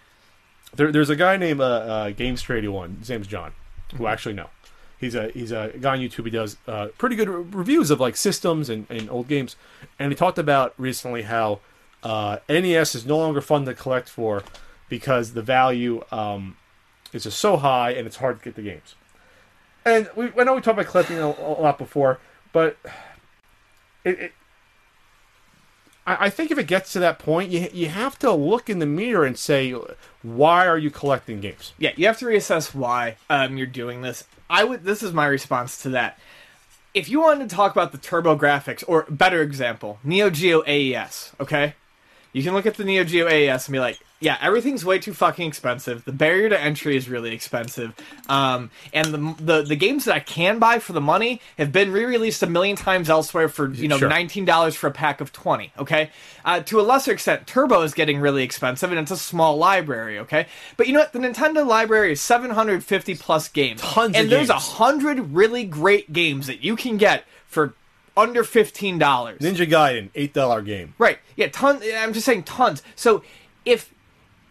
[0.75, 2.97] there, there's a guy named uh, uh, Games Trade One.
[3.01, 3.53] His name's John,
[3.97, 4.51] who I actually know.
[4.99, 6.25] He's a he's a guy on YouTube.
[6.25, 9.57] He does uh, pretty good re- reviews of like systems and, and old games.
[9.99, 11.61] And he talked about recently how
[12.03, 14.43] uh, NES is no longer fun to collect for
[14.89, 16.57] because the value um,
[17.13, 18.95] is just so high and it's hard to get the games.
[19.85, 22.19] And we, I know we talked about collecting a, a lot before,
[22.53, 22.77] but
[24.05, 24.33] it
[26.07, 28.79] I, I think if it gets to that point, you you have to look in
[28.79, 29.75] the mirror and say,
[30.23, 31.73] why are you collecting games?
[31.79, 34.25] Yeah, you have to reassess why um, you're doing this.
[34.49, 34.85] I would.
[34.85, 36.19] This is my response to that.
[36.95, 41.75] If you wanted to talk about the TurboGrafx, or better example, Neo Geo AES, okay,
[42.33, 45.13] you can look at the Neo Geo AES and be like, yeah, everything's way too
[45.13, 46.05] fucking expensive.
[46.05, 47.95] The barrier to entry is really expensive,
[48.29, 51.93] um, and the, the the games that I can buy for the money have been
[51.93, 54.09] re-released a million times elsewhere for you know Sure.
[54.09, 55.71] nineteen dollars for a pack of twenty.
[55.79, 56.11] Okay,
[56.45, 60.19] uh, to a lesser extent, Turbo is getting really expensive, and it's a small library.
[60.21, 60.47] Okay,
[60.79, 61.13] but you know what?
[61.13, 65.35] The Nintendo library is seven hundred fifty plus games, Tons of and there's a hundred
[65.35, 67.75] really great games that you can get for
[68.17, 69.41] under fifteen dollars.
[69.41, 70.95] Ninja Gaiden, eight dollar game.
[70.97, 71.19] Right.
[71.37, 71.83] Yeah, tons.
[71.95, 72.83] I'm just saying tons.
[72.95, 73.23] So
[73.67, 73.93] if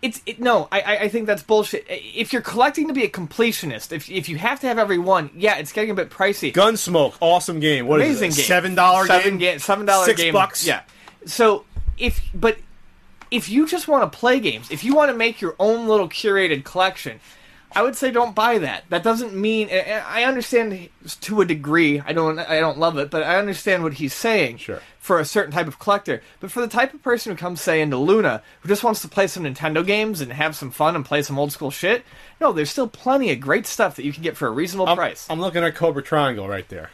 [0.06, 1.86] it's it, no, I I- think that's bullshit.
[1.90, 5.30] If you're collecting to be a completionist, if if you have to have every one,
[5.36, 6.54] yeah, it's getting a bit pricey.
[6.54, 7.88] Gunsmoke, awesome game.
[7.88, 8.36] What is Amazing it?
[8.38, 8.46] game.
[8.46, 9.22] Seven dollar game.
[9.22, 10.34] Seven ga- seven dollar Six game.
[10.34, 10.66] bucks.
[10.66, 10.82] Yeah.
[11.26, 11.66] So
[11.98, 12.58] if but
[13.32, 16.08] if you just want to play games, if you want to make your own little
[16.08, 17.20] curated collection,
[17.76, 18.86] I would say don't buy that.
[18.90, 20.90] That doesn't mean I understand
[21.22, 22.00] to a degree.
[22.00, 24.58] I don't I don't love it, but I understand what he's saying.
[24.58, 24.82] Sure.
[25.00, 27.80] For a certain type of collector, but for the type of person who comes say
[27.80, 31.06] into Luna, who just wants to play some Nintendo games and have some fun and
[31.06, 32.04] play some old school shit,
[32.42, 34.98] no, there's still plenty of great stuff that you can get for a reasonable I'm,
[34.98, 35.28] price.
[35.30, 36.90] I'm looking at Cobra Triangle right there.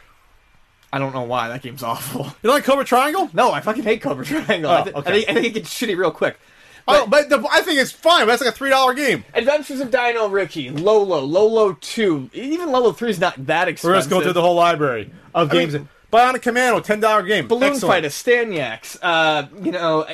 [0.92, 2.26] I don't know why that game's awful.
[2.26, 3.30] You don't like Cobra Triangle?
[3.32, 4.70] No, I fucking hate Cobra Triangle.
[4.70, 5.10] Oh, I, thi- okay.
[5.10, 6.38] I, think, I think it gets shitty real quick.
[6.88, 8.22] Oh, but the, I think it's fine.
[8.22, 9.24] But that's like a three dollar game.
[9.34, 13.88] Adventures of Dino Riki, Lolo, Lolo 2, even Lolo 3 is not that expensive.
[13.90, 15.88] We're just going through the whole library of I mean- games.
[16.12, 17.48] Bionic Commando, ten dollar game.
[17.48, 17.90] Balloon Excellent.
[17.94, 20.04] Fighter, Staniacs, uh, you know,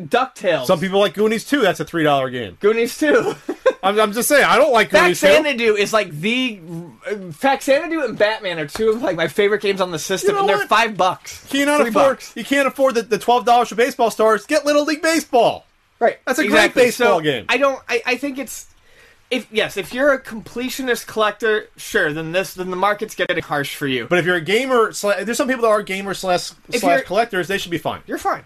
[0.00, 0.64] DuckTales.
[0.64, 1.60] Some people like Goonies too.
[1.60, 2.56] That's a three dollar game.
[2.58, 3.34] Goonies 2.
[3.82, 5.26] I'm, I'm just saying I don't like Goonies too.
[5.26, 6.58] Faxanadu is like the
[7.06, 10.34] uh, Faxanadu and Batman are two of like my favorite games on the system, You
[10.36, 11.44] know and they're five bucks.
[11.52, 11.92] You Three afford.
[11.92, 12.32] bucks.
[12.34, 14.46] You can't afford the, the twelve dollars for baseball stars.
[14.46, 15.66] Get Little League Baseball.
[16.02, 16.82] Right, That's a great exactly.
[16.84, 17.46] baseball So, game.
[17.48, 17.80] I don't.
[17.88, 18.66] I, I think it's.
[19.30, 23.74] If yes, if you're a completionist collector, sure, then this then the market's getting harsh
[23.76, 24.06] for you.
[24.08, 27.48] But if you're a gamer, there's some people that are gamers slash If slash collectors.
[27.48, 28.02] They should be fine.
[28.06, 28.44] you're fine.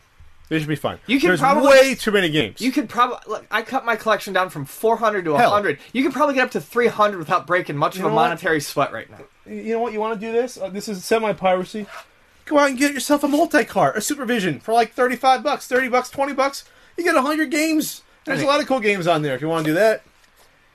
[0.48, 1.00] They should be fine.
[1.08, 2.60] You can There's probably- way too many games.
[2.60, 3.46] You could probably look.
[3.50, 5.50] I cut my collection down from 400 to Hell.
[5.50, 5.80] 100.
[5.92, 8.22] You could probably get up to 300 without breaking much You of a know what?
[8.28, 9.18] monetary sweat right now.
[9.52, 9.92] you know what?
[9.92, 10.56] You want to do this?
[10.56, 11.86] Uh, this is semi piracy.
[12.44, 15.88] Go out and get yourself a multicart, a Supervision for like thirty five bucks, thirty
[15.88, 16.62] bucks, twenty bucks.
[16.96, 18.02] You get hundred games.
[18.24, 20.02] There's a lot of cool games on there if you want to do that.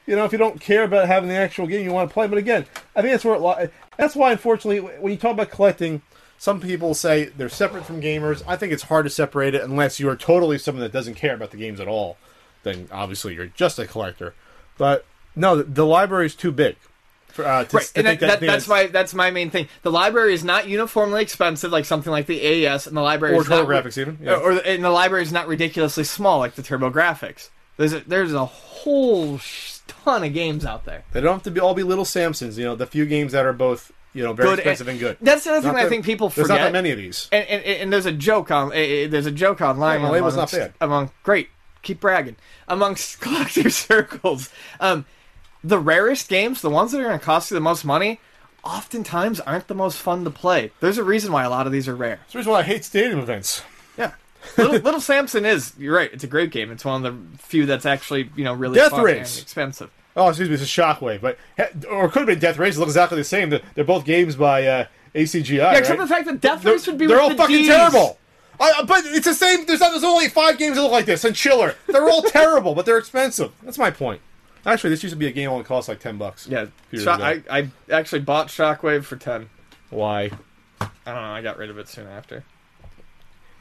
[0.08, 2.28] You know, if you don't care about having the actual game you want to play,
[2.28, 2.66] but again,
[2.96, 6.02] I think that's where it li- that's why unfortunately when you talk about collecting,
[6.38, 8.42] some people say they're separate from gamers.
[8.48, 11.36] I think it's hard to separate it unless you are totally someone that doesn't care
[11.36, 12.18] about the games at all.
[12.64, 14.34] Then obviously you're just a collector.
[14.78, 15.06] But
[15.36, 16.78] no, the, the library is too big.
[17.32, 19.68] For, uh, to, Right, to and that, that, that's my that's my main thing.
[19.84, 23.42] The library is not uniformly expensive like something like the AES, and the library Or
[23.42, 24.36] is not, TurboGrafx even, yeah.
[24.36, 27.50] or and the library is not ridiculously small like the TurboGrafx.
[27.78, 29.40] There's a, there's a whole
[29.88, 31.04] ton of games out there.
[31.12, 32.58] They don't have to be all be little Samsons.
[32.58, 35.18] You know, the few games that are both you know very Good, expensive and, good.
[35.22, 36.48] That's the other thing Not I think people forget.
[36.48, 37.30] There's not that many of these.
[37.32, 40.36] And, and, and there's a joke on eh, eh, there's a joke online Yeah, label's
[40.36, 40.74] not amongst- bad.
[40.82, 41.50] among great
[41.82, 42.36] keep bragging
[42.68, 44.50] amongst collector circles.
[44.80, 45.06] Um,
[45.64, 48.20] the rarest games, the ones that are going to cost you the most money,
[48.64, 50.72] oftentimes aren't the most fun to play.
[50.80, 52.18] There's a reason why a lot of these are rare.
[52.18, 53.64] That's the reason why I hate stadium events.
[53.98, 54.14] Yeah.
[54.58, 55.74] Little, Little Samson is.
[55.78, 56.12] You're right.
[56.12, 56.72] It's a great game.
[56.72, 59.36] It's one of the few that's actually you know really Death fun Race.
[59.38, 59.92] and expensive.
[60.16, 61.38] Oh, excuse me, it's a Shockwave, but
[61.90, 62.76] or it could have been Death Race.
[62.76, 63.50] It looks exactly the same.
[63.50, 64.86] They're, they're both games by uh,
[65.16, 65.50] ACGI.
[65.58, 66.00] Yeah, except right?
[66.00, 68.18] for the fact that Death they're, Race would be they're all the fucking terrible.
[68.60, 69.66] I, but it's the same.
[69.66, 71.76] There's, not, there's only five games that look like this, and Chiller.
[71.88, 73.54] They're all terrible, but they're expensive.
[73.64, 74.22] That's my point.
[74.66, 76.48] Actually, this used to be a game that only cost like ten bucks.
[76.48, 79.50] Yeah, Shock- I, I actually bought Shockwave for ten.
[79.90, 80.32] Why?
[80.80, 81.34] I don't know.
[81.34, 82.44] I got rid of it soon after.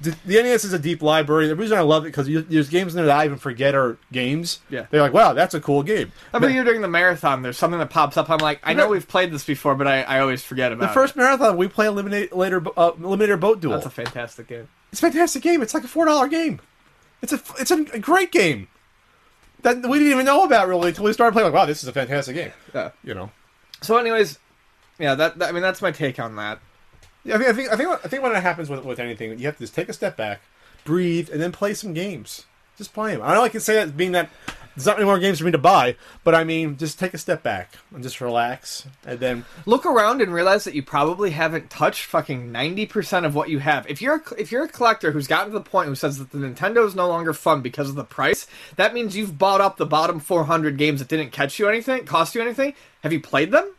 [0.01, 1.47] The, the NES is a deep library.
[1.49, 3.99] The reason I love it because there's games in there that I even forget are
[4.11, 4.61] games.
[4.71, 4.87] Yeah.
[4.91, 6.11] they're like, wow, that's a cool game.
[6.33, 8.31] I mean, you're doing the marathon, there's something that pops up.
[8.31, 10.89] I'm like, I know we've played this before, but I, I always forget about it.
[10.89, 13.75] The first marathon we play Eliminate later uh, Eliminator Boat Duel.
[13.75, 14.69] That's a fantastic game.
[14.91, 15.61] It's a fantastic game.
[15.61, 16.61] It's like a four dollar game.
[17.21, 18.69] It's a it's a, a great game
[19.63, 21.47] that we didn't even know about really until we started playing.
[21.47, 22.53] Like, wow, this is a fantastic game.
[22.75, 22.91] Yeah.
[23.05, 23.31] You know.
[23.83, 24.39] So, anyways,
[24.99, 26.61] yeah, that, that I mean, that's my take on that.
[27.25, 29.39] Yeah, I think I think I think, I think when it happens with with anything,
[29.39, 30.41] you have to just take a step back,
[30.85, 32.47] breathe, and then play some games.
[32.79, 33.23] Just play them.
[33.23, 34.31] I know I can say that being that
[34.81, 37.19] there's not any more games for me to buy, but I mean, just take a
[37.19, 41.71] step back and just relax, and then Look around and realize that you probably haven't
[41.71, 43.87] touched fucking ninety percent of what you have.
[43.89, 46.31] If you're a, if you're a collector who's gotten to the point who says that
[46.31, 49.77] the Nintendo is no longer fun because of the price, that means you've bought up
[49.77, 52.75] the bottom 400 games that didn't catch you anything, cost you anything.
[53.03, 53.73] Have you played them?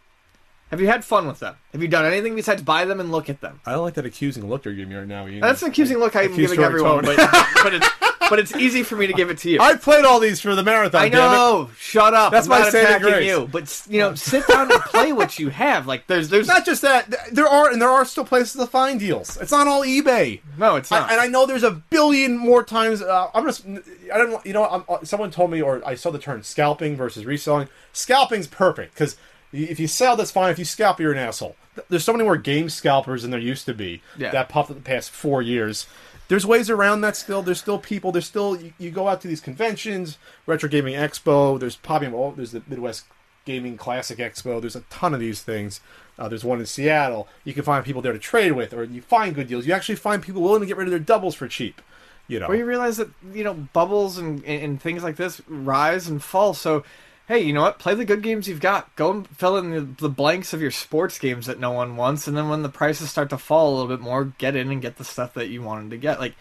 [0.72, 1.55] Have you had fun with them?
[1.74, 3.59] Have you done anything besides buy them and look at them?
[3.65, 5.28] I don't like that accusing look you're giving me right now.
[5.41, 7.15] That's an accusing look I'm giving everyone, tone.
[7.15, 7.88] but, but it's
[8.30, 9.59] but it's easy for me to give it to you.
[9.59, 11.01] I played all these for the marathon.
[11.01, 11.69] I know.
[11.78, 12.32] Shut up.
[12.32, 13.28] That's I'm my saving attacking grace.
[13.28, 15.86] you, but you know, sit down and play what you have.
[15.86, 19.01] Like there's there's Not just that, there are and there are still places to find
[19.01, 19.36] deals.
[19.36, 20.39] It's not all eBay.
[20.57, 21.09] no, it's not.
[21.09, 23.01] I, and I know there's a billion more times.
[23.01, 25.95] Uh, I'm just, I don't, know- you know, I'm, uh, someone told me, or I
[25.95, 27.67] saw the term scalping versus reselling.
[27.91, 29.17] Scalping's perfect because
[29.53, 30.51] if you sell, that's fine.
[30.51, 31.55] If you scalp, you're an asshole.
[31.89, 34.01] There's so many more game scalpers than there used to be.
[34.17, 34.31] Yeah.
[34.31, 35.87] That popped up the past four years.
[36.27, 37.41] There's ways around that still.
[37.41, 38.11] There's still people.
[38.11, 41.59] There's still you, you go out to these conventions, Retro Gaming Expo.
[41.59, 42.13] There's popping.
[42.13, 43.05] Oh, there's the Midwest
[43.45, 44.61] Gaming Classic Expo.
[44.61, 45.81] There's a ton of these things.
[46.17, 47.27] Uh, there's one in Seattle.
[47.43, 49.65] You can find people there to trade with, or you find good deals.
[49.65, 51.81] You actually find people willing to get rid of their doubles for cheap.
[52.27, 55.41] You know, Where you realize that you know bubbles and, and and things like this
[55.49, 56.53] rise and fall.
[56.53, 56.85] So,
[57.28, 57.80] hey, you know what?
[57.80, 58.93] Play the good games you've got.
[58.95, 62.28] Go and fill in the, the blanks of your sports games that no one wants,
[62.28, 64.82] and then when the prices start to fall a little bit more, get in and
[64.82, 66.19] get the stuff that you wanted to get.
[66.19, 66.36] Like,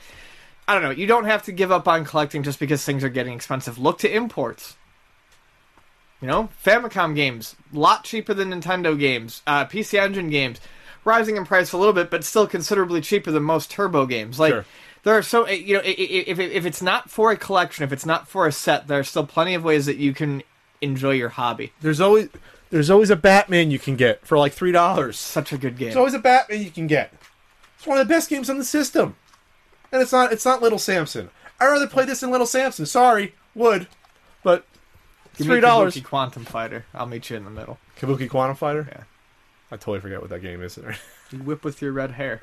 [0.66, 0.91] I don't know.
[0.91, 3.78] You don't have to give up on collecting just because things are getting expensive.
[3.78, 4.76] Look to imports.
[6.20, 9.43] You know, Famicom games, a lot cheaper than Nintendo games.
[9.47, 10.61] Uh, PC Engine games,
[11.05, 14.39] rising in price a little bit, but still considerably cheaper than most Turbo games.
[14.39, 14.64] Like, Sure.
[15.03, 18.28] there are so you know, if if it's not for a collection, if it's not
[18.28, 20.43] for a set, there are still plenty of ways that you can
[20.81, 21.72] enjoy your hobby.
[21.81, 22.28] there's always
[22.70, 25.18] there's always a Batman you can get for like three dollars.
[25.18, 25.87] Such a good game.
[25.89, 27.12] There's always a Batman you can get.
[27.76, 29.16] It's one of the best games on the system,
[29.91, 31.31] and it's not it's not Little Samson.
[31.59, 32.87] I'd rather play this than Little Samson.
[32.87, 33.89] Sorry, would,
[34.43, 34.64] but
[35.37, 35.95] Give three dollars.
[35.95, 36.85] Kabuki Quantum Fighter.
[36.95, 37.78] I'll meet you in the middle.
[37.99, 38.87] Kabuki Quantum Fighter.
[38.91, 39.05] Yeah.
[39.72, 40.78] I totally forget what that game is.
[41.33, 42.41] You whip with your red hair.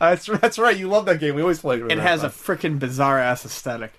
[0.00, 0.76] That's that's right.
[0.76, 1.36] You love that game.
[1.36, 1.92] We always played it.
[1.92, 3.92] It has a freaking bizarre ass aesthetic.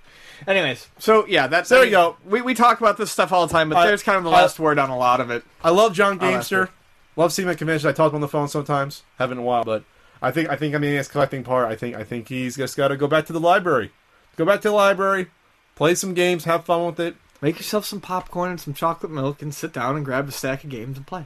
[0.45, 2.17] Anyways, so yeah, that's There I we mean, go.
[2.25, 4.29] We we talk about this stuff all the time, but I- there's kind of the
[4.29, 5.43] I- last uh, word on a lot of it.
[5.63, 6.69] I love John Oh, Gamester.
[7.15, 7.89] love seeing him at convention.
[7.89, 9.03] I talk to him on the phone sometimes.
[9.17, 9.83] Haven't in a while, but
[10.21, 11.67] I think I think I mean his collecting part.
[11.69, 13.91] I think I think he's just got to go back to the library.
[14.35, 15.27] Go back to the library,
[15.75, 17.15] play some games, have fun with it.
[17.41, 20.63] Make yourself some popcorn and some chocolate milk, and sit down and grab a stack
[20.63, 21.25] of games and play.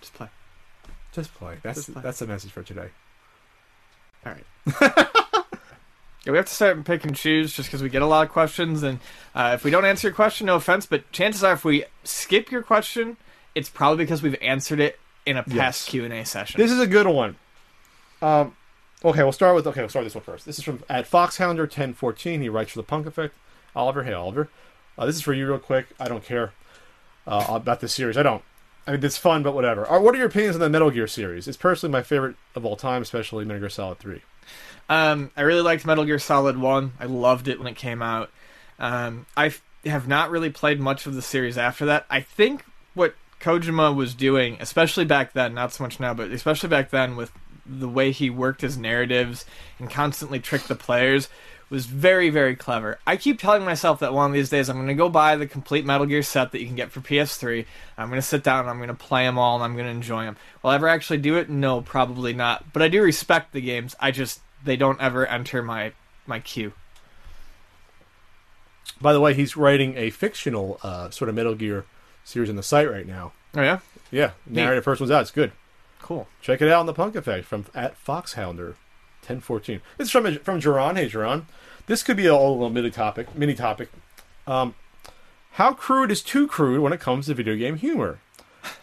[0.00, 0.28] Just play.
[1.12, 1.56] Just play.
[1.62, 2.02] That's Just play.
[2.02, 2.88] that's the message for today.
[4.24, 5.06] All right.
[6.26, 8.26] yeah, we have to start and pick and choose just because we get a lot
[8.26, 8.98] of questions, and
[9.34, 12.50] uh, if we don't answer your question, no offense, but chances are if we skip
[12.50, 13.16] your question,
[13.54, 15.88] it's probably because we've answered it in a past Yes.
[15.88, 16.60] Q and A session.
[16.60, 17.36] This is a good one.
[18.20, 18.56] Um,
[19.04, 19.80] okay, we'll start with okay.
[19.80, 20.46] We'll start with this one first.
[20.46, 22.40] This is from at Foxhounder ten fourteen.
[22.40, 23.34] He writes for the Punk Effect.
[23.76, 24.48] Oliver, hey Oliver,
[24.98, 25.86] uh, this is for you real quick.
[26.00, 26.52] I don't care
[27.26, 28.16] uh, about this series.
[28.16, 28.42] I don't.
[28.86, 29.90] I mean, it's fun, but whatever.
[29.90, 31.46] Uh, what are your opinions on the Metal Gear series?
[31.48, 34.22] It's personally my favorite of all time, especially Metal Gear Solid Three.
[34.88, 36.92] Um, I really liked Metal Gear Solid One.
[37.00, 38.30] I loved it when it came out.
[38.78, 42.06] Um, I have not really played much of the series after that.
[42.10, 46.68] I think what Kojima was doing, especially back then, not so much now, but especially
[46.68, 47.32] back then, with
[47.64, 49.44] the way he worked his narratives
[49.78, 51.28] and constantly tricked the players,
[51.68, 52.98] was very, very clever.
[53.06, 55.46] I keep telling myself that one of these days I'm going to go buy the
[55.48, 57.66] complete Metal Gear set that you can get for PS3.
[57.98, 59.86] I'm going to sit down and I'm going to play them all and I'm going
[59.86, 60.36] to enjoy them.
[60.62, 61.50] Will I ever actually do it?
[61.50, 62.72] No, probably not.
[62.72, 63.96] But I do respect the games.
[63.98, 65.92] I just they don't ever enter my
[66.26, 66.72] my queue.
[69.00, 71.84] By the way, he's writing a fictional uh, sort of Metal Gear
[72.24, 73.32] series on the site right now.
[73.54, 75.22] Oh yeah, Yeah, narrative first one's out.
[75.22, 75.52] It's good.
[76.00, 76.28] cool.
[76.40, 78.74] Check it out on the Punk Effect from at Foxhounder,
[79.26, 79.80] ten fourteen.
[79.98, 80.96] It's from from Jerron.
[80.96, 81.46] Hey Jerron,
[81.86, 83.34] this could be a little mini topic.
[83.34, 83.90] Mini topic.
[84.46, 84.74] Um,
[85.52, 88.20] how crude is too crude when it comes to video game humor?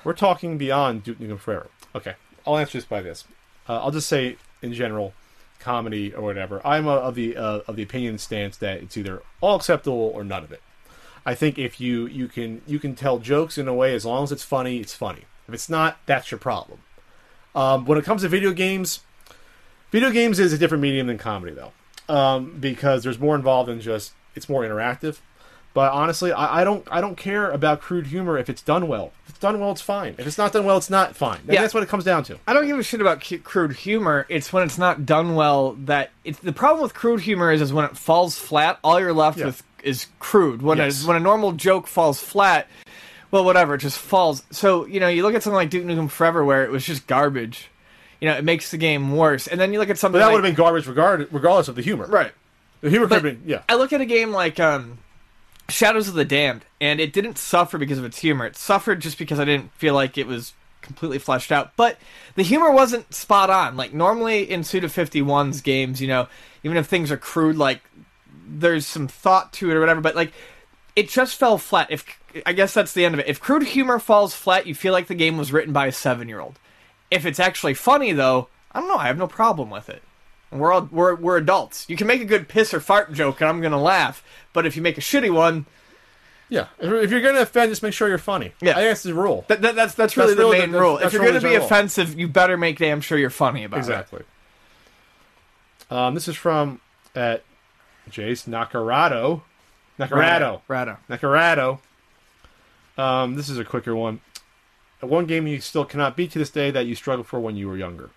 [0.03, 1.67] We're talking beyond Duke Nukem Forever.
[1.95, 2.15] Okay,
[2.45, 3.25] I'll answer this by this.
[3.67, 5.13] Uh, I'll just say in general,
[5.59, 6.61] comedy or whatever.
[6.65, 10.23] I'm uh of the uh, of the opinion stance that it's either all acceptable or
[10.23, 10.61] none of it.
[11.25, 14.23] I think if you you can you can tell jokes in a way as long
[14.23, 15.23] as it's funny, it's funny.
[15.47, 16.79] If it's not, that's your problem.
[17.55, 19.01] Um, when it comes to video games,
[19.93, 21.71] video games is a different medium than comedy, though,
[22.13, 25.19] um, because there's more involved than just it's more interactive.
[25.75, 29.11] But honestly, I, I don't I don't care about crude humor if it's done well.
[29.23, 30.13] If it's done well, it's fine.
[30.17, 31.39] If it's not done well, it's not fine.
[31.47, 31.61] Yeah.
[31.61, 32.37] That's what it comes down to.
[32.45, 34.25] I don't give a shit about cu- crude humor.
[34.29, 37.71] It's when it's not done well that it's the problem with crude humor is is
[37.73, 38.77] when it falls flat.
[38.83, 39.45] All you're left Yeah.
[39.45, 40.61] with is crude.
[40.61, 41.03] When Yes.
[41.03, 42.67] a when a normal joke falls flat,
[43.31, 44.43] well, whatever, it just falls.
[44.51, 47.07] So you know, you look at something like Duke Nukem Forever where it was just
[47.07, 47.69] garbage.
[48.23, 49.47] You know, it makes the game worse.
[49.47, 51.67] And then you look at something But that like, would have been garbage regard, regardless
[51.67, 52.05] of the humor.
[52.05, 52.31] right.
[52.79, 53.63] The humor could have been yeah.
[53.67, 54.99] I look at a game like um,
[55.67, 58.45] Shadows of the Damned, and it didn't suffer because of its humor.
[58.45, 61.75] It suffered just because I didn't feel like it was completely fleshed out.
[61.75, 61.97] But
[62.35, 63.75] the humor wasn't spot on.
[63.75, 66.29] Like normally in Suda 51's games, you know,
[66.63, 67.81] even if things are crude, like
[68.47, 69.99] there's some thought to it or whatever.
[69.99, 70.31] But like
[70.95, 71.87] it just fell flat.
[71.89, 72.05] If
[72.45, 73.27] I guess that's the end of it.
[73.27, 76.29] If crude humor falls flat, you feel like the game was written by a seven
[76.29, 76.57] year old.
[77.13, 78.97] If it's actually funny though, I don't know.
[78.97, 80.01] I have no problem with it.
[80.51, 81.85] We're all we're we're adults.
[81.89, 84.23] You can make a good piss or fart joke, and I'm gonna laugh.
[84.53, 85.65] But if you make a shitty one,
[86.49, 86.67] Yeah.
[86.79, 88.53] If you're going to offend, just make sure you're funny.
[88.61, 88.71] Yeah.
[88.71, 89.45] I think that's the rule.
[89.47, 90.97] that, that, that's that's really That's the really main the- rule.
[90.99, 91.65] If you're gonna be rule.
[91.65, 93.79] offensive, you better make damn sure you're funny about it.
[93.79, 94.21] Exactly.
[95.89, 96.79] Um, this is from
[97.15, 97.43] at
[98.09, 99.41] Jace Nakarado.
[99.99, 100.61] Nakarado.
[100.69, 100.97] Rado.
[101.09, 101.79] Nakarado.
[103.01, 104.21] Um, this is a quicker one.
[105.03, 107.67] One game you still cannot beat to this day that you struggled for when you
[107.67, 108.09] were younger.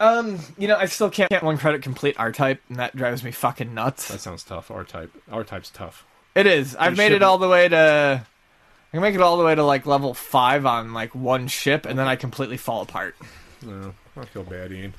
[0.00, 3.22] Um, you know, I still can't get one credit complete R type, and that drives
[3.22, 4.08] me fucking nuts.
[4.08, 4.70] That sounds tough.
[4.70, 5.10] R type.
[5.30, 6.04] R type's tough.
[6.34, 6.74] It is.
[6.76, 8.26] I've made it all the way to.
[8.26, 11.86] I can make it all the way to like level five on like one ship,
[11.86, 13.16] and then I completely fall apart.
[13.62, 14.94] No, I feel bad, Ian.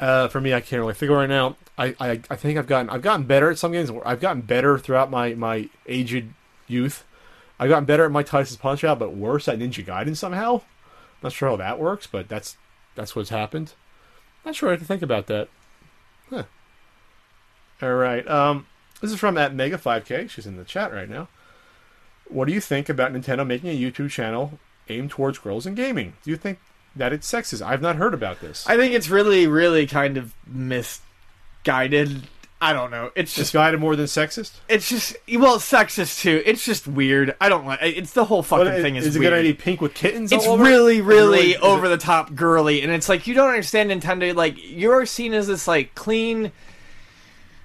[0.00, 1.56] Uh, for me, I can't really figure right now.
[1.76, 3.90] I, I, I think I've gotten I've gotten better at some games.
[4.04, 6.26] I've gotten better throughout my, my aged
[6.66, 7.04] youth.
[7.60, 10.62] I've gotten better at my Tyson's Punch Out, but worse at Ninja Gaiden somehow.
[11.22, 12.56] Not sure how that works, but that's
[12.94, 13.74] that's what's happened.
[14.46, 15.48] Not sure I have to think about that.
[16.30, 16.44] Huh.
[17.82, 18.26] All right.
[18.26, 18.66] Um,
[19.02, 20.26] this is from at Mega Five K.
[20.26, 21.28] She's in the chat right now.
[22.28, 24.58] What do you think about Nintendo making a YouTube channel
[24.88, 26.14] aimed towards girls and gaming?
[26.24, 26.58] Do you think
[26.96, 27.60] that it's sexist?
[27.60, 28.66] I've not heard about this.
[28.66, 32.22] I think it's really, really kind of misguided.
[32.62, 33.10] I don't know.
[33.14, 34.52] It's just, guided more than sexist.
[34.68, 36.42] it's just, well, it's sexist too.
[36.44, 37.34] It's just weird.
[37.40, 37.78] I don't like.
[37.82, 39.30] It's the whole fucking But thing is, is it weird.
[39.32, 40.30] gonna be pink with kittens?
[40.30, 40.68] it's all over it?
[40.68, 44.34] really, really is it- over the top girly, and it's like you don't understand Nintendo.
[44.34, 46.52] Like you're seen as this like clean,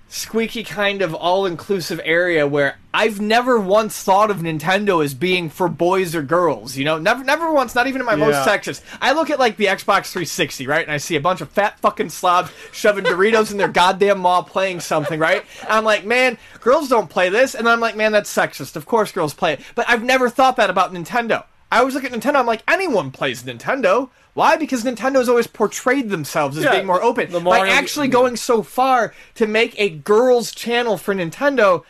[0.08, 5.68] squeaky kind of all-inclusive area where I've never once thought of Nintendo as being for
[5.68, 6.78] boys or girls.
[6.78, 7.76] You know, never, never once.
[7.76, 8.46] Not even in my most Yeah.
[8.58, 8.82] sexist.
[9.02, 11.80] I look at like the Xbox 360, right, and I see a bunch of fat
[11.80, 15.44] fucking slobs shoving Doritos in their goddamn maw, playing something, right?
[15.62, 18.76] And I'm like, man, girls don't play this, and I'm like, man, that's sexist.
[18.76, 21.44] Of course, girls play it, but I've never thought that about Nintendo.
[21.72, 22.36] I always look at Nintendo.
[22.36, 24.10] I'm like, anyone plays Nintendo.
[24.34, 24.56] Why?
[24.58, 27.32] Because Nintendo's always portrayed themselves as Yeah, being more open.
[27.32, 31.84] the By actually going so far to make a girls' channel for Nintendo,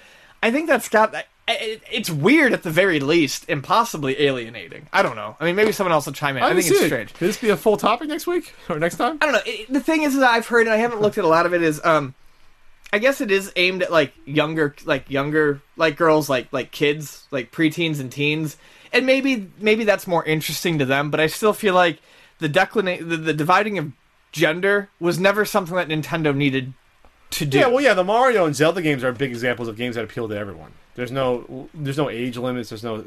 [0.44, 1.14] I think that's got.
[1.48, 4.88] it- It's weird at the very least, and possibly alienating.
[4.94, 5.36] I don't know.
[5.40, 6.44] I mean, maybe someone else will chime in.
[6.44, 6.86] I, I, think it's it.
[6.88, 7.14] strange.
[7.14, 9.18] Could this be a full topic next week or next time?
[9.22, 9.42] I don't know.
[9.46, 11.54] It, the thing is that I've heard, and I haven't looked at a lot of
[11.54, 12.14] it, is um,
[12.94, 17.28] I guess it is aimed at like younger, like younger, like girls, like like kids,
[17.32, 18.58] like preteens and teens,
[18.96, 21.12] and maybe maybe that's more interesting to them.
[21.12, 22.00] But I still feel like
[22.40, 23.92] the declina- the, the dividing of
[24.32, 26.74] gender was never something that Nintendo needed
[27.32, 27.60] to do.
[27.60, 30.28] Yeah, well, yeah, the Mario and Zelda games are big examples of games that appeal
[30.28, 30.72] to everyone.
[30.96, 32.70] There's no, there's no age limits.
[32.70, 33.04] There's no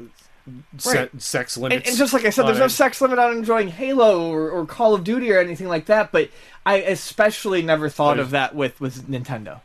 [0.79, 1.23] se- Right.
[1.23, 1.81] sex limits.
[1.83, 4.65] And, and just like I said, there's no sex limit on enjoying Halo or, or
[4.67, 6.11] Call of Duty or anything like that.
[6.13, 6.31] But
[6.65, 9.61] I especially never thought There's- of that with with Nintendo.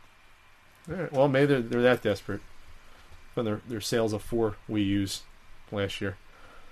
[0.86, 2.40] Right, Well, maybe they're, they're that desperate.
[3.34, 5.22] When their their sales of four Wii U's
[5.74, 6.16] last year.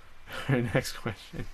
[0.49, 1.45] All right, next question.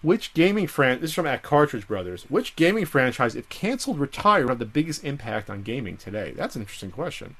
[0.00, 1.00] Which gaming fran?
[1.00, 2.24] This is from at Cartridge Brothers.
[2.28, 6.32] Which gaming franchise, if canceled, retired, would have the biggest impact on gaming today?
[6.36, 7.34] That's an interesting question.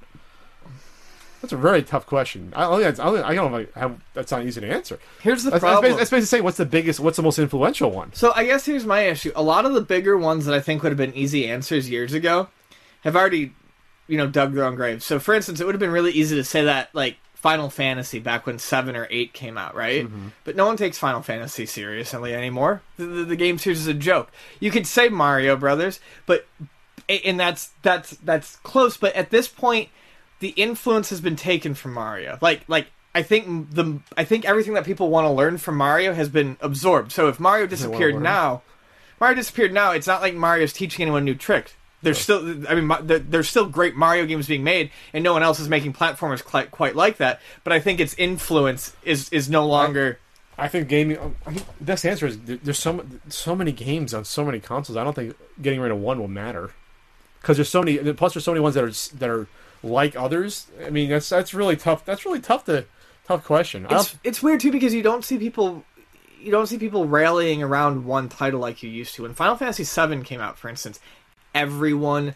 [1.41, 2.53] That's a very tough question.
[2.57, 4.99] I I don't, I don't know if I have, that's not easy to answer.
[5.23, 5.93] Here's the That's, problem.
[5.93, 8.13] that's basically saying what's the biggest, what's the most influential one.
[8.13, 9.31] So I guess here's my issue.
[9.37, 12.13] A lot of the bigger ones that I think would have been easy answers years
[12.13, 12.49] ago
[13.03, 13.53] have already,
[14.09, 15.05] you know, dug their own graves.
[15.05, 17.19] So for instance, it would have been really easy to say that like
[17.49, 20.05] Final Fantasy back when seven or eight came out, right?
[20.05, 20.29] Mm-hmm.
[20.45, 22.83] But no one takes Final Fantasy seriously anymore.
[22.99, 24.31] The, the, the game series is a joke.
[24.61, 26.47] You could say Mario Brothers, but
[27.09, 28.99] and that's that's that's close.
[28.99, 29.89] But at this point,
[30.41, 32.37] the influence has been taken from Mario.
[32.43, 36.13] Like like I think the I think everything that people want to learn from Mario
[36.13, 37.13] has been absorbed.
[37.13, 38.61] So if Mario disappeared now,
[39.19, 39.93] Mario disappeared now.
[39.93, 41.73] It's not like Mario's teaching anyone new tricks.
[42.01, 45.59] There's still, I mean, there's still great Mario games being made, and no one else
[45.59, 47.41] is making platformers quite, quite like that.
[47.65, 50.21] But I think its influence is is no longer.
[50.57, 51.19] I think gaming.
[51.19, 54.61] Oh, I mean, the best answer is there's so so many games on so many
[54.61, 54.97] consoles.
[54.97, 56.73] I don't think getting rid of one will matter
[57.41, 57.99] because there's so many.
[58.15, 59.47] Plus, there's so many ones that are that are
[59.83, 60.67] like others.
[60.85, 62.05] I mean, that's that's really tough.
[62.05, 62.85] That's really tough to
[63.27, 63.87] tough question.
[63.91, 65.85] It's it's weird too because you don't see people.
[66.41, 69.23] You don't see people rallying around one title like you used to.
[69.23, 71.01] When Final Fantasy VII came out, for instance,
[71.59, 72.35] everyone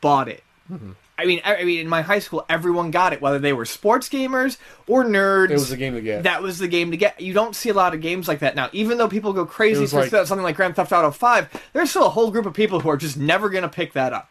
[0.00, 0.42] bought it.
[0.70, 0.92] Mm-hmm.
[1.18, 3.66] I mean, I, I mean, in my high school, everyone got it, whether they were
[3.66, 4.56] sports gamers
[4.86, 5.50] or nerds.
[5.50, 6.22] it was the game to get.
[6.22, 7.20] That was the game to get.
[7.20, 8.70] You don't see a lot of games like that now.
[8.72, 12.06] Even though people go crazy for like- something like Grand Theft Auto 5, there's still
[12.06, 14.30] a whole group of people who are just never going to pick that up.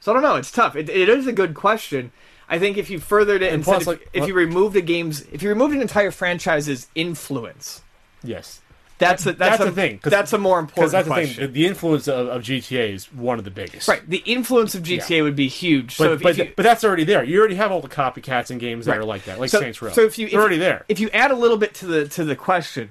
[0.00, 0.36] So I don't know.
[0.36, 0.76] It's tough.
[0.76, 2.12] It, it is a good question.
[2.46, 5.22] I think if you furthered it And plus, if, like, if you removed a game's,
[5.32, 7.80] if you removed an entire franchise's influence,
[8.22, 8.60] yes,
[8.98, 11.52] that's a, that's, That's a the thing, That's a more important that's the thing.
[11.52, 13.88] The influence of, of GTA is one of the biggest.
[13.88, 14.08] right.
[14.08, 15.22] The influence of GTA Yeah.
[15.22, 15.98] would be huge.
[15.98, 17.24] But so but, you, but that's already there.
[17.24, 19.00] You already have all the copycats and games that Right.
[19.00, 19.90] are like that, like so, Saints Row.
[19.90, 20.84] So if you if, already there.
[20.88, 22.90] if you add a little bit to the to the question,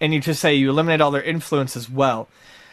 [0.00, 2.28] and you just say you eliminate all their influence as well,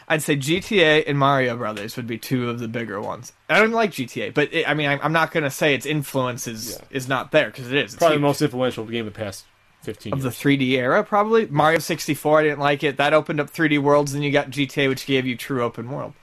[0.08, 3.34] I'd say GTA and Mario Brothers would be two of the bigger ones.
[3.50, 5.86] I don't like GTA, but it, I mean, I'm, I'm not going to say its
[5.88, 6.86] influence is Yeah.
[6.98, 7.94] is not there because it is.
[7.94, 9.46] It's Probably the most influential game of the past
[9.82, 12.40] fifteen of the 3D era, probably Mario 64.
[12.40, 12.98] I didn't like it.
[12.98, 16.14] That opened up 3D worlds, and you got GTA, which gave you true open world.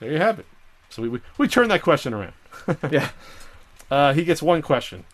[0.00, 0.46] there you have it.
[0.90, 2.34] So we we, we turn that question around.
[2.90, 3.10] yeah.
[3.90, 5.04] Uh, he gets one question.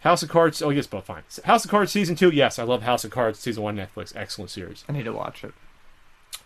[0.00, 0.62] House of Cards.
[0.62, 1.04] Oh, he gets both.
[1.04, 1.22] Fine.
[1.44, 2.30] House of Cards season two.
[2.30, 3.76] Yes, I love House of Cards season one.
[3.76, 4.84] Netflix, excellent series.
[4.88, 5.52] I need to watch it.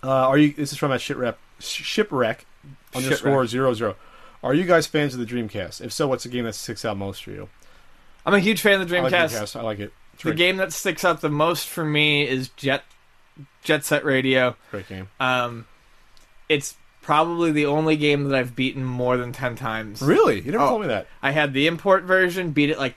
[0.03, 0.53] Uh, are you?
[0.53, 1.37] This is from a shipwreck.
[1.61, 2.47] Shipwreck
[2.95, 3.49] underscore Shipwreck.
[3.49, 3.97] zero zero.
[4.43, 5.81] Are you guys fans of the Dreamcast?
[5.81, 7.49] If so, what's the game that sticks out most for you?
[8.27, 9.31] I'm a huge fan of the I like Dreamcast.
[9.41, 9.57] Dreamcast.
[9.57, 9.93] I like it.
[10.23, 12.85] The game that sticks out the most for me is Jet
[13.63, 14.57] Jet Set Radio.
[14.71, 15.09] great game.
[15.21, 15.67] Um,
[16.49, 20.01] it's probably the only game that I've beaten more than ten times.
[20.03, 20.41] Really?
[20.41, 20.69] You never Oh.
[20.71, 21.07] told me that.
[21.23, 22.95] I had the import version, beat it like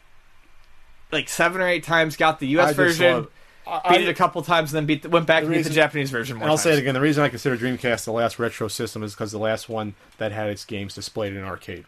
[1.11, 2.15] like seven or eight times.
[2.17, 2.75] Got the U.S.
[2.75, 3.27] Version,
[3.65, 5.63] I- beat it a couple times, and then beat the, went back The and beat
[5.63, 6.63] the Japanese version more And I'll times.
[6.63, 6.93] say it again.
[6.93, 10.31] The reason I consider Dreamcast the last retro system is because the last one that
[10.33, 11.85] had its games displayed in an arcade,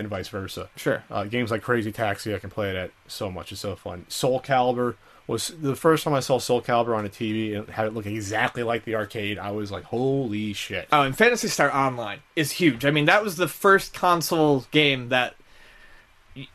[0.00, 0.68] and vice versa.
[0.76, 1.04] Sure.
[1.10, 3.52] Uh, games like Crazy Taxi, I can play it at so much.
[3.52, 4.06] It's so fun.
[4.08, 4.96] Soul Calibur
[5.26, 8.06] was the first time I saw Soul Calibur on a TV and had it look
[8.06, 9.38] exactly like the arcade.
[9.38, 10.88] I was like, holy shit!
[10.90, 12.84] Oh, and Phantasy Star Online is huge.
[12.84, 15.36] I mean, that was the first console game that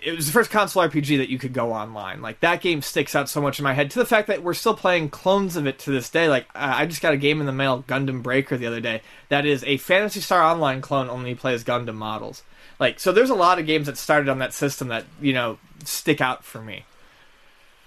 [0.02, 2.22] it was the first console RPG that you could go online.
[2.22, 4.54] Like that game sticks out so much in my head to the fact that we're
[4.54, 6.28] still playing clones of it to this day.
[6.30, 9.02] Like I just got a game in the mail, Gundam Breaker, the other day.
[9.30, 12.44] That is a Phantasy Star Online clone, only plays Gundam models.
[12.80, 15.58] Like so, there's a lot of games that started on that system that you know
[15.84, 16.86] stick out for me.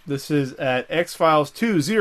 [0.07, 1.95] This is at X Files 2000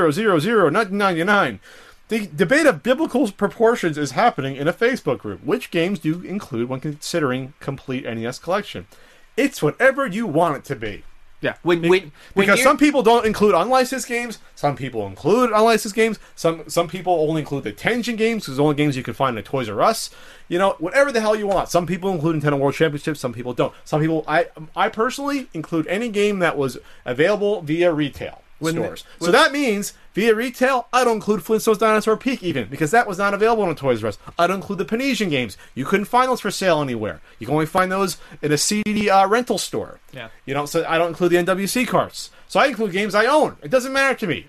[2.10, 5.44] The debate of biblical proportions is happening in a Facebook group.
[5.44, 8.88] Which games do you include when considering complete NES collection?
[9.36, 11.04] It's whatever you want it to be.
[11.40, 15.52] Yeah, when when, when Because you're- some people don't include unlicensed games, some people include
[15.52, 19.04] unlicensed games, some some people only include the Tension games, because the only games you
[19.04, 20.10] can find at Toys R Us.
[20.48, 21.70] You know, whatever the hell you want.
[21.70, 23.72] Some people include Nintendo World Championships, some people don't.
[23.86, 29.04] Some people, I I personally include any game that was available via retail stores.
[29.20, 33.18] so that means via retail, I don't include Flintstones Dinosaur Peak even because that was
[33.18, 34.18] not available on Toys R Us.
[34.38, 35.58] I don't include the Panesian games.
[35.76, 37.22] You couldn't find those for sale anywhere.
[37.40, 40.00] You can only find those in a CD uh, rental store.
[40.12, 40.30] Yeah.
[40.46, 42.32] You know, so I don't include the NWC carts.
[42.48, 43.58] So I include games I own.
[43.62, 44.48] It doesn't matter to me.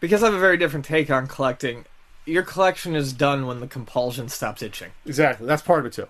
[0.00, 1.84] because I have a very different take on collecting.
[2.24, 4.92] Your collection is done when the compulsion stops itching.
[5.04, 5.46] Exactly.
[5.46, 6.06] That's part of it too.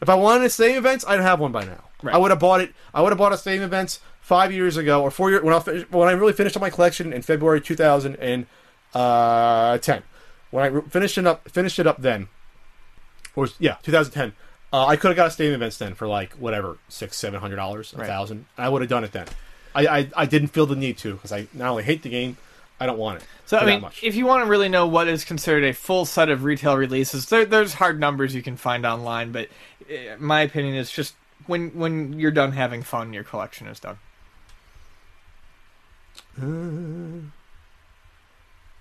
[0.00, 1.84] If I wanted a Stadium Events, I'd have one by now.
[2.02, 2.14] Right.
[2.14, 2.74] I would have bought it.
[2.92, 5.58] I would have bought a Stadium Events five years ago or four years when I
[5.90, 10.02] when I really finished up my collection in February 2010.
[10.50, 12.28] When I finished it up, finished it up then,
[13.36, 14.32] or yeah, 2010.
[14.72, 17.56] Uh, I could have got a Stadium Events then for like whatever six, seven hundred
[17.56, 18.06] dollars, a Right.
[18.06, 18.46] thousand.
[18.56, 19.26] I would have done it then.
[19.74, 22.36] I, I I didn't feel the need to because I not only hate the game,
[22.80, 23.28] I don't want it.
[23.46, 24.02] So I mean, much.
[24.02, 27.26] if you want to really know what is considered a full set of retail releases,
[27.26, 29.32] there, there's hard numbers you can find online.
[29.32, 29.48] But
[29.90, 31.14] uh, my opinion is just
[31.46, 33.98] when when you're done having fun, your collection is done.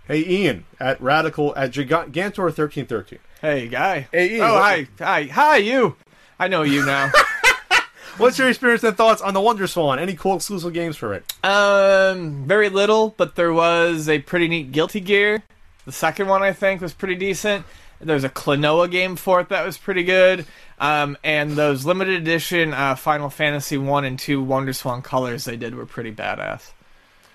[0.07, 3.19] Hey, Ian at Radical at Gigantor thirteen thirteen.
[3.41, 4.07] Hey, guy.
[4.11, 5.95] Hey, Ian, oh, hi, hi, hi, you.
[6.39, 7.11] I know you now.
[8.17, 9.97] What's your experience and thoughts on the Wonder Swan?
[9.97, 11.33] Any cool exclusive games for it?
[11.43, 15.43] um, very little, but there was a pretty neat Guilty Gear.
[15.85, 17.65] The second one, I think, was pretty decent.
[17.99, 20.45] There's a Klonoa game for it that was pretty good.
[20.79, 25.55] Um, and those limited edition uh, Final Fantasy one and two Wonder Swan colors they
[25.55, 26.71] did were pretty badass.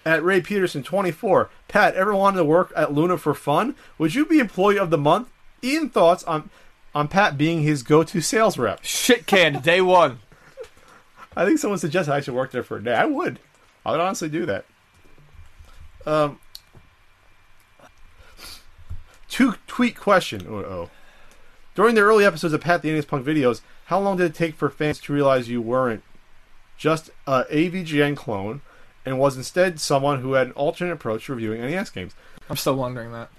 [0.07, 3.75] At Ray Peterson 24, Pat, ever wanted to work at Luna for fun?
[3.99, 5.29] Would you be employee of the month?
[5.65, 6.49] Ian thoughts on
[6.95, 8.79] on Pat being his go-to sales rep.
[8.85, 10.21] Shit canned day one.
[11.37, 12.95] I think someone suggested I should work there for a day.
[12.95, 13.41] I would.
[13.85, 14.65] I would honestly do that.
[16.07, 16.39] Um,
[19.29, 20.47] two tweet question.
[20.49, 20.91] Oh, oh.
[21.75, 24.55] During the early episodes of Pat the NES Punk videos, how long did it take
[24.55, 26.05] for fans to realize you weren't
[26.79, 28.63] just a AVGN clone
[29.07, 32.15] and was instead someone who had an alternate approach to reviewing NES games?
[32.51, 33.31] I'm still wondering that.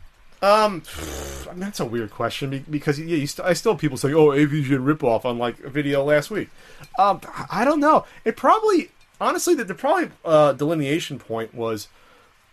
[0.41, 0.83] Um,
[1.49, 4.13] I mean, that's a weird question because yeah, you st- I still have people say,
[4.13, 6.49] "Oh, AVGN ripoff" on like a video last week.
[6.97, 8.05] Um, I don't know.
[8.23, 8.89] It probably,
[9.19, 11.87] honestly, the, the probably uh, delineation point was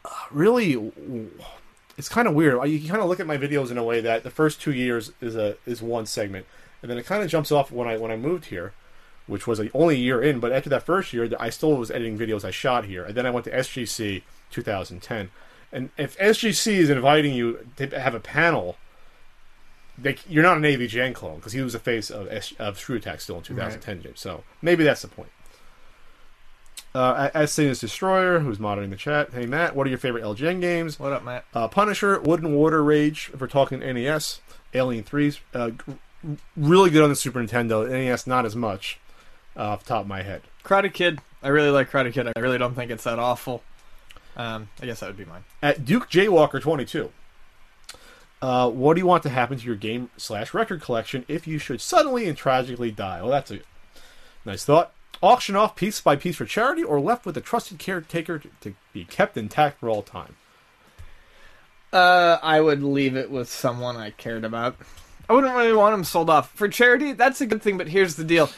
[0.04, 0.92] uh, really.
[1.96, 2.68] It's kind of weird.
[2.68, 5.12] You kind of look at my videos in a way that the first two years
[5.20, 6.46] is a is one segment,
[6.82, 8.72] and then it kind of jumps off when I when I moved here,
[9.26, 10.40] which was a, only a year in.
[10.40, 13.26] But after that first year, I still was editing videos I shot here, and then
[13.26, 15.30] I went to SGC 2010.
[15.72, 18.76] And if SGC is inviting you to have a panel,
[19.98, 23.20] they, you're not an AVGN clone because he was the face of of Screw Attack
[23.20, 24.02] still in 2010.
[24.02, 24.20] James.
[24.20, 25.30] So maybe that's the point.
[26.94, 29.32] Uh, as Satan's Destroyer, who's monitoring the chat.
[29.32, 31.00] Hey Matt, what are your favorite LJN games?
[31.00, 31.44] What up, Matt?
[31.52, 33.30] Uh, Punisher, Wooden Water Rage.
[33.34, 34.40] If we're talking NES,
[34.74, 35.72] Alien Three's uh,
[36.56, 37.88] really good on the Super Nintendo.
[37.88, 39.00] NES not as much.
[39.56, 40.42] Off the top of my head.
[40.64, 41.20] Karate Kid.
[41.42, 42.26] I really like Karate Kid.
[42.34, 43.62] I really don't think it's that awful.
[44.36, 45.44] Um, I guess that would be mine.
[45.62, 47.10] at Duke Jaywalker 22.
[48.42, 51.58] Uh, what do you want to happen to your game slash record collection if you
[51.58, 53.22] should suddenly and tragically die?
[53.22, 53.60] Well, that's a
[54.44, 54.92] nice thought.
[55.22, 58.74] Auction off piece by piece for charity, or left with a trusted caretaker to, to
[58.92, 60.36] be kept intact for all time.
[61.92, 64.76] Uh, I would leave it with someone I cared about.
[65.28, 67.12] I wouldn't really want them sold off for charity.
[67.12, 68.50] That's a good thing, but here's the deal: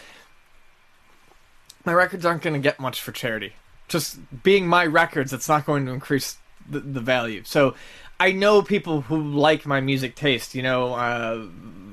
[1.86, 3.54] my records aren't going to get much for charity.
[3.88, 6.36] Just being my records, it's not going to increase
[6.68, 7.42] the, the value.
[7.44, 7.74] So,
[8.18, 10.54] I know people who like my music taste.
[10.54, 11.46] You know, uh,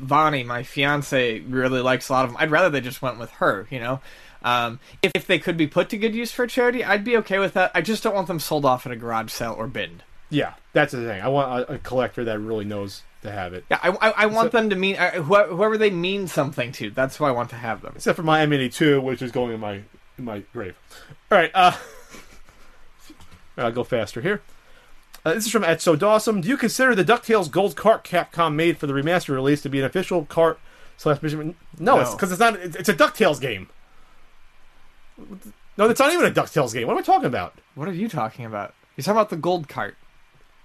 [0.04, 2.38] Vani, my fiance, really likes a lot of them.
[2.40, 3.68] I'd rather they just went with her.
[3.70, 4.00] You know.
[4.44, 7.40] Um, if, if they could be put to good use for charity, I'd be okay
[7.40, 7.72] with that.
[7.74, 10.04] I just don't want them sold off at a garage sale or binned.
[10.30, 11.22] Yeah, that's the thing.
[11.22, 13.66] I want a, a collector that really knows to have it.
[13.70, 16.90] Yeah, I, I, I want them to mean uh, whoever, whoever they mean something to.
[16.92, 17.94] That's who I want to have them.
[17.96, 19.82] Except for my M82, which is going in my
[20.18, 20.76] in my grave.
[21.32, 21.76] All right, uh,
[23.58, 24.42] I'll go faster here.
[25.26, 26.42] Uh, this is from Etso Dawson.
[26.42, 29.80] Do you consider the DuckTales Gold Cart Capcom made for the remaster release to be
[29.80, 30.60] an official cart
[30.98, 31.56] slash mission?
[31.80, 32.56] No, it's because it's not.
[32.58, 33.70] It's, it's a DuckTales game.
[35.78, 36.88] No, it's not even a Ducktales game.
[36.88, 37.56] What am I talking about?
[37.76, 38.74] What are you talking about?
[38.96, 39.96] You're talking about the gold cart.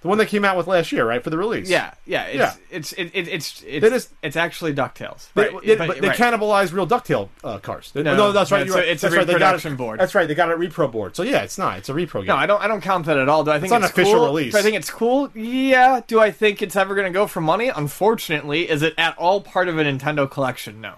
[0.01, 1.69] The one that came out with last year, right, for the release.
[1.69, 2.27] Yeah, yeah.
[2.27, 2.55] It's Yeah.
[2.71, 5.27] it's it, it, it's it's That is- it's actually Ducktales.
[5.35, 6.17] They, Right, they, but- but they right.
[6.17, 7.91] cannibalized real Ducktale uh, cars.
[7.91, 8.65] They- No, no, that's right.
[8.65, 9.27] no, you're it's a- it's a that's right.
[9.27, 9.99] They got reproduction it, board.
[9.99, 10.29] That's right.
[10.29, 11.17] They got a repro board.
[11.17, 11.79] So yeah, it's not.
[11.79, 12.27] It's a repro game.
[12.27, 12.63] No, I don't.
[12.63, 13.43] I don't count that at all.
[13.43, 14.27] Do I think It's it's, an official cool?
[14.27, 14.53] release.
[14.53, 15.31] Do I think it's cool?
[15.35, 16.01] Yeah.
[16.07, 17.69] Do I think it's ever going to go for money?
[17.69, 20.81] Unfortunately, is it at all part of a Nintendo collection?
[20.81, 20.95] No.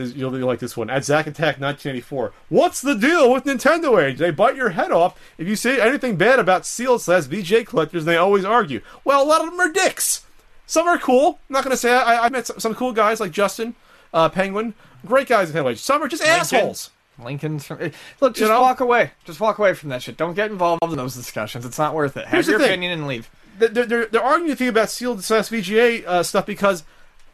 [0.00, 0.90] This- You'll you'll like this one.
[0.90, 2.32] At Zack Attack 1984.
[2.48, 4.18] What's the deal with Nintendo Age?
[4.18, 8.04] They bite your head off if you say anything bad about sealed slash VJ collectors.
[8.04, 8.80] They always argue.
[9.04, 10.24] Well, a lot of them are dicks.
[10.66, 11.38] Some are cool.
[11.48, 13.74] I'm not gonna say I, I met some, some cool guys like Justin,
[14.14, 14.74] uh, Penguin,
[15.06, 15.78] great guys in Nintendo Age.
[15.80, 16.90] Some are just assholes.
[17.22, 17.82] Lincoln's from.
[17.82, 17.90] eh,
[18.20, 18.62] Look, just You know?
[18.62, 19.10] walk away.
[19.24, 20.16] Just walk away from that shit.
[20.16, 21.66] Don't get involved in those discussions.
[21.66, 22.24] It's not worth it.
[22.24, 23.28] Have Here's your opinion and leave.
[23.58, 26.82] they're, they're, they're arguing the thing about sealed slash VGA uh, stuff because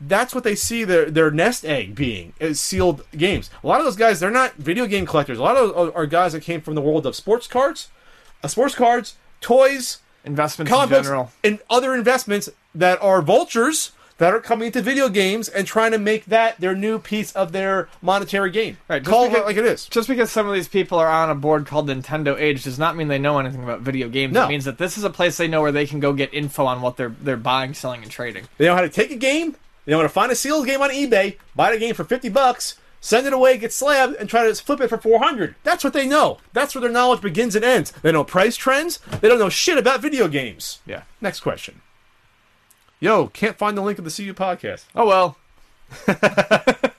[0.01, 3.51] that's what they see their their nest egg being is sealed games.
[3.63, 5.39] A lot of those guys, they're not video game collectors.
[5.39, 7.89] A lot of those are guys that came from the world of sports cards,
[8.43, 11.31] uh, sports cards, toys, Investments in general.
[11.45, 15.99] and other investments that are vultures that are coming into video games and trying to
[15.99, 18.77] make that their new piece of their monetary gain.
[18.89, 19.87] Right, Call it like it is.
[19.87, 22.97] Just because some of these people are on a board called Nintendo Age does not
[22.97, 24.33] mean they know anything about video games.
[24.33, 24.47] No.
[24.47, 26.65] It means that this is a place they know where they can go get info
[26.65, 28.49] on what they're they're buying, selling, and trading.
[28.59, 29.57] They know how to take a game.
[29.87, 32.29] They know how to find a sealed game on eBay, buy the game for fifty
[32.29, 35.55] bucks, send it away, get slabbed, and try to flip it for four hundred.
[35.63, 36.39] That's what they know.
[36.53, 37.93] That's where their knowledge begins and ends.
[38.03, 38.99] They know price trends.
[39.21, 40.81] They don't know shit about video games.
[40.85, 41.05] Yeah.
[41.23, 41.81] Next question.
[43.01, 44.85] Yo, can't find the link of the CU podcast.
[44.95, 45.39] Oh well.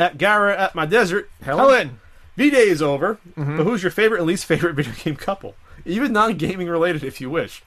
[0.00, 1.30] At Gara at my desert.
[1.42, 1.58] Helen.
[1.68, 2.00] Helen.
[2.36, 3.18] V Day is over.
[3.36, 3.58] Mm-hmm.
[3.58, 5.54] But who's your favorite and least favorite video game couple?
[5.84, 7.62] Even non gaming related, if you wish.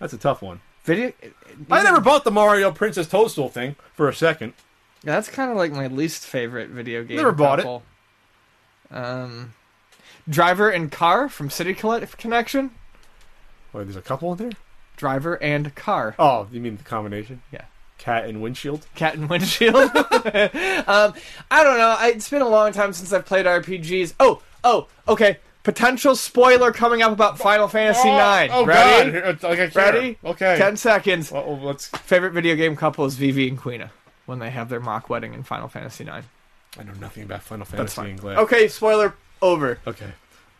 [0.00, 0.60] That's a tough one.
[0.82, 1.12] Video.
[1.70, 4.54] I never bought the Mario Princess Toadstool thing for a second.
[5.04, 7.16] Yeah, that's kind of like my least favorite video game.
[7.16, 8.96] Never bought it.
[8.96, 9.54] Um,
[10.28, 12.70] driver and car from City Connection.
[13.72, 14.50] Wait, there's a couple in there?
[14.96, 16.14] Driver and car.
[16.18, 17.42] Oh, you mean the combination?
[17.50, 17.64] Yeah.
[17.98, 18.86] Cat and windshield?
[18.94, 19.76] Cat and windshield.
[19.96, 21.14] um,
[21.50, 21.96] I don't know.
[21.98, 24.14] I, it's been a long time since I've played RPGs.
[24.20, 25.38] Oh, oh, okay.
[25.62, 28.52] Potential spoiler coming up about Final Fantasy IX.
[28.52, 29.12] Oh, Ready?
[29.20, 29.44] God.
[29.44, 30.18] Okay, Ready?
[30.24, 30.56] Okay.
[30.58, 31.30] Ten seconds.
[31.30, 31.86] Well, let's.
[31.86, 33.90] Favorite video game couple is Vivi and Quina
[34.26, 36.26] when they have their mock wedding in Final Fantasy IX.
[36.78, 38.16] I know nothing about Final That's Fantasy fine.
[38.16, 38.38] glad.
[38.38, 39.78] Okay, spoiler over.
[39.86, 40.12] Okay.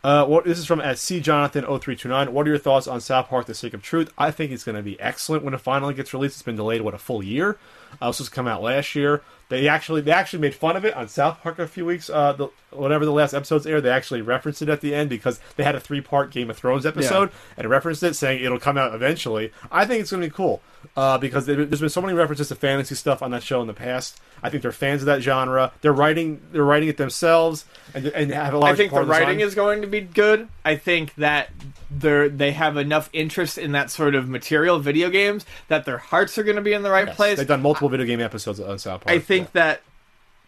[0.04, 2.32] Uh, what this is from at C Jonathan 0329.
[2.32, 4.12] What are your thoughts on South Park: The Stick of Truth?
[4.18, 6.36] I think it's going to be excellent when it finally gets released.
[6.36, 7.56] It's been delayed what a full year.
[8.00, 9.22] Uh, this was come out last year.
[9.48, 12.08] They actually they actually made fun of it on South Park a few weeks.
[12.08, 15.40] Uh, the, whenever the last episodes aired, they actually referenced it at the end because
[15.56, 18.78] they had a three part Game of Thrones episode and referenced it, saying it'll come
[18.78, 19.52] out eventually.
[19.70, 20.62] I think it's going to be cool
[20.96, 23.66] uh, because there- there's been so many references to fantasy stuff on that show in
[23.66, 24.20] the past.
[24.42, 25.70] I think they're fans of that genre.
[25.82, 27.64] They're writing they're writing it themselves
[27.94, 30.48] and, and have a large I think the writing is going to be good.
[30.64, 31.50] I think that
[31.96, 36.36] they they have enough interest in that sort of material, video games, that their hearts
[36.38, 37.38] are going to be in the right Yes, place.
[37.38, 39.14] They've done multiple video game episodes on South Park.
[39.14, 39.82] I think that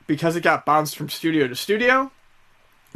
[0.07, 2.11] because it got bounced from studio to studio,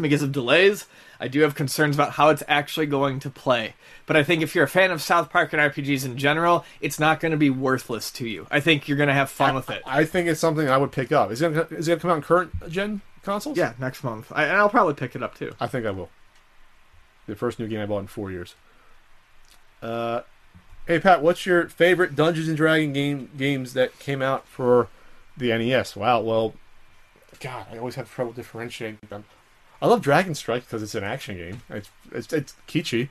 [0.01, 0.87] because of delays,
[1.21, 3.75] I do have concerns about how it's actually going to play.
[4.07, 7.01] But I think if you're a fan of South Park and RPGs in general, it's
[7.01, 8.47] not going to be worthless to you.
[8.51, 9.83] I think you're going to have fun with it.
[9.85, 11.31] I think it's something I would pick up.
[11.31, 13.59] Is it is gonna come out in current gen consoles?
[13.59, 14.33] Yeah, next month.
[14.35, 15.55] I, and I'll probably pick it up too.
[15.61, 16.11] I think I will.
[17.27, 18.55] The first new game I bought in four years.
[19.83, 20.23] Uh,
[20.87, 24.89] hey Pat, what's your favorite Dungeons and Dragon game games that came out for
[25.37, 25.95] the NES?
[25.95, 26.55] Wow, well,
[27.41, 29.25] God, I always have trouble differentiating them.
[29.81, 31.63] I love Dragon Strike because it's an action game.
[31.71, 33.09] It's it's, it's kitschy,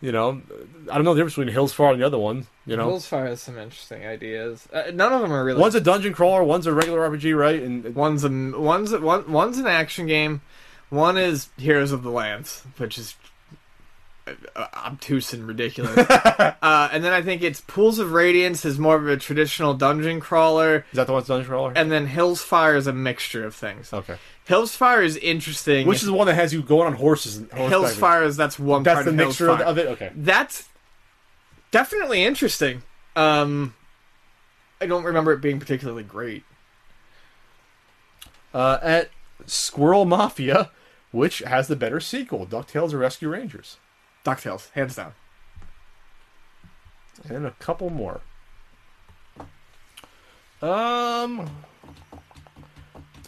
[0.00, 0.42] you know.
[0.90, 2.46] I don't know the difference between Hills Far and the other one.
[2.66, 4.68] You know, Hillsfire has some interesting ideas.
[4.72, 5.60] Uh, none of them are really.
[5.60, 7.62] one's a dungeon crawler, one's a regular RPG, right?
[7.62, 10.40] And One's a one's a, one one's an action game.
[10.90, 13.14] One is Heroes of the Lance, which is
[14.56, 15.96] obtuse and ridiculous.
[15.98, 20.20] uh, and then I think it's Pools of Radiance is more of a traditional dungeon
[20.20, 21.72] crawler, is that the one dungeon crawler?
[21.76, 23.92] and then Hills Fire is a mixture of things.
[23.92, 24.16] okay.
[24.44, 25.86] Hills Fire is interesting.
[25.86, 27.36] Which is the one that has you going on horses?
[27.36, 27.68] And horseback.
[27.68, 29.88] Hills Fire is that's one That's the of mixture of, of it.
[29.88, 30.10] Okay.
[30.14, 30.68] That's
[31.70, 32.82] definitely interesting.
[33.14, 33.74] Um,
[34.80, 36.44] I don't remember it being particularly great.
[38.54, 39.10] Uh, at
[39.46, 40.70] Squirrel Mafia,
[41.12, 43.76] which has the better sequel, Ducktales or Rescue Rangers,
[44.28, 45.12] Ducktales, hands down.
[47.28, 48.20] and a couple more.
[50.60, 51.48] Um,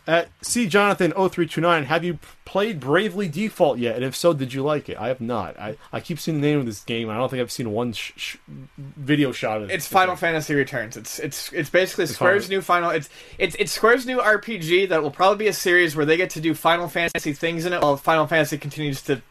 [0.06, 3.94] At C Jonathan 0329, have you played Bravely Default yet?
[3.97, 4.97] And if so, did you like it?
[4.98, 5.56] I have not.
[5.59, 7.09] I, I keep seeing the name of this game.
[7.09, 8.36] I don't think I've seen one sh- sh-
[8.77, 9.74] video shot of it.
[9.74, 10.97] It's Final Fantasy Returns.
[10.97, 12.90] It's it's it's basically Square's Final- new Final.
[12.90, 13.09] It's
[13.39, 16.40] it's it's Square's new RPG that will probably be a series where they get to
[16.40, 19.22] do Final Fantasy things in it, while Final Fantasy continues to.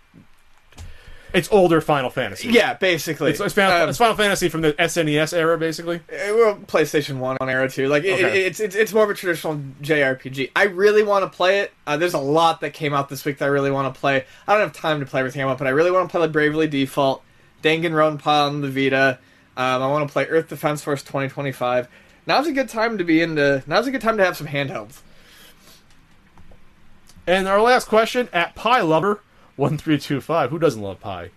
[1.33, 2.49] It's older Final Fantasy.
[2.49, 3.31] Yeah, basically.
[3.31, 5.97] It's, it's, Final, Um, it's Final Fantasy from the SNES era, basically.
[5.97, 7.87] Uh, well, PlayStation One on era too.
[7.87, 8.41] Like Okay.
[8.41, 10.51] it, it's, it's it's more of a traditional JRPG.
[10.55, 11.71] I really want to play it.
[11.85, 14.25] Uh, there's a lot that came out this week that I really want to play.
[14.47, 16.21] I don't have time to play everything I want, but I really want to play
[16.21, 17.23] like Bravely Default,
[17.61, 19.19] Danganronpa on the Vita.
[19.55, 21.87] Um, I want to play Earth Defense Force 2025.
[22.25, 23.63] Now's a good time to be into.
[23.67, 25.01] Now's a good time to have some handhelds.
[27.27, 29.21] And our last question at Pie Lover
[29.59, 30.49] one three two five.
[30.49, 31.29] Who doesn't love pie?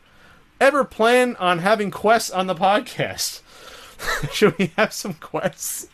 [0.60, 3.40] Ever plan on having quests on the podcast?
[4.32, 5.88] Should we have some quests?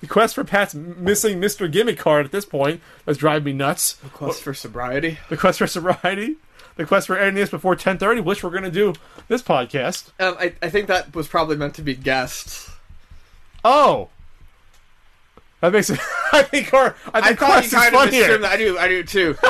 [0.00, 1.70] The quest for Pat's missing Mr.
[1.70, 3.94] Gimmick card at this point that's driving me nuts.
[3.94, 5.18] The quest for sobriety.
[5.28, 6.36] The quest for sobriety.
[6.76, 8.94] The quest for ending this before ten thirty, which we're gonna do
[9.28, 10.10] this podcast.
[10.20, 12.70] Um, I, I think that was probably meant to be guests.
[13.64, 14.10] Oh,
[15.60, 15.98] that makes it.
[16.32, 16.94] I think our.
[17.14, 18.22] I I think thought quest you kind of funnier.
[18.24, 18.52] assumed that.
[18.52, 18.78] I do.
[18.78, 19.36] I do too.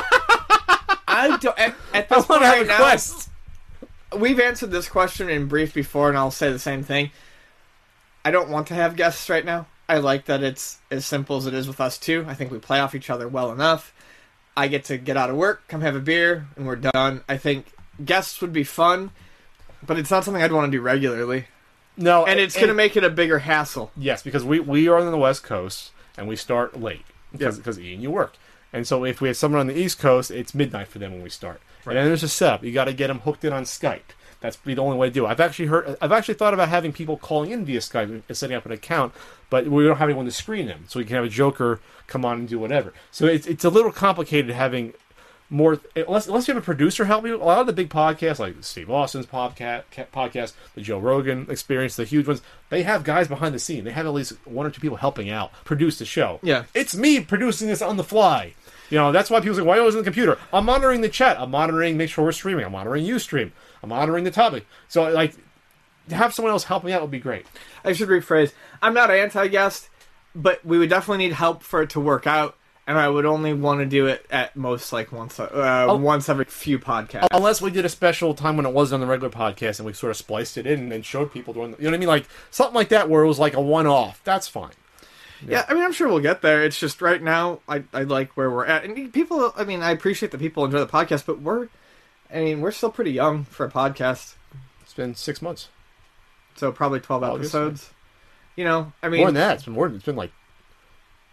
[1.16, 1.58] I don't.
[1.58, 3.30] At, at I this want point to have right a now, quest.
[4.16, 7.10] we've answered this question in brief before, and I'll say the same thing.
[8.24, 9.66] I don't want to have guests right now.
[9.88, 12.24] I like that it's as simple as it is with us too.
[12.28, 13.94] I think we play off each other well enough.
[14.56, 17.22] I get to get out of work, come have a beer, and we're done.
[17.28, 17.66] I think
[18.04, 19.10] guests would be fun,
[19.86, 21.46] but it's not something I'd want to do regularly.
[21.96, 23.90] No, And it's going to make it a bigger hassle.
[23.96, 27.78] Yes, because we, we are on the West Coast and we start late because because
[27.78, 28.34] Ian you work,
[28.76, 31.22] and so if we have someone on the East Coast, it's midnight for them when
[31.22, 31.60] we start.
[31.84, 32.64] And then there's a setup.
[32.64, 34.00] You got to get them hooked in on Skype.
[34.40, 35.24] That's the only way to do.
[35.24, 35.28] it.
[35.30, 35.96] I've actually heard.
[36.00, 39.12] I've actually thought about having people calling in via Skype and setting up an account,
[39.50, 42.24] but we don't have anyone to screen them, so we can have a joker come
[42.24, 42.92] on and do whatever.
[43.10, 44.92] So it's it's a little complicated having
[45.48, 47.36] more unless unless you have a producer help you.
[47.36, 51.96] A lot of the big podcasts like Steve Austin's podcast, podcast, the Joe Rogan Experience,
[51.96, 53.84] the huge ones, they have guys behind the scene.
[53.84, 56.40] They have at least one or two people helping out produce the show.
[56.42, 56.64] Yeah.
[56.74, 58.54] it's me producing this on the fly.
[58.90, 61.00] You know that's why people say, "Why are you always on the computer?" I'm monitoring
[61.00, 61.40] the chat.
[61.40, 62.64] I'm monitoring, make sure we're streaming.
[62.64, 63.52] I'm monitoring you stream.
[63.82, 64.66] I'm monitoring the topic.
[64.88, 65.34] So like,
[66.08, 67.46] to have someone else help me out would be great.
[67.84, 68.52] I should rephrase.
[68.80, 69.88] I'm not anti-guest,
[70.34, 72.56] but we would definitely need help for it to work out,
[72.86, 76.44] and I would only want to do it at most like once, uh, once every
[76.44, 77.26] few podcasts.
[77.32, 79.92] Unless we did a special time when it wasn't on the regular podcast and we
[79.92, 82.08] sort of spliced it in and showed people doing, the, you know what I mean,
[82.08, 84.20] like something like that where it was like a one-off.
[84.22, 84.70] That's fine.
[85.46, 86.62] Yeah, I mean, I'm sure we'll get there.
[86.64, 89.52] It's just right now, I, I like where we're at, and people.
[89.56, 91.68] I mean, I appreciate that people enjoy the podcast, but we're,
[92.32, 94.34] I mean, we're still pretty young for a podcast,
[94.82, 95.68] It's been six months.
[96.56, 97.90] so probably 12 August, episodes.
[98.56, 99.54] You know, I mean, more than that.
[99.56, 99.88] It's been more.
[99.88, 100.32] Than, it's been like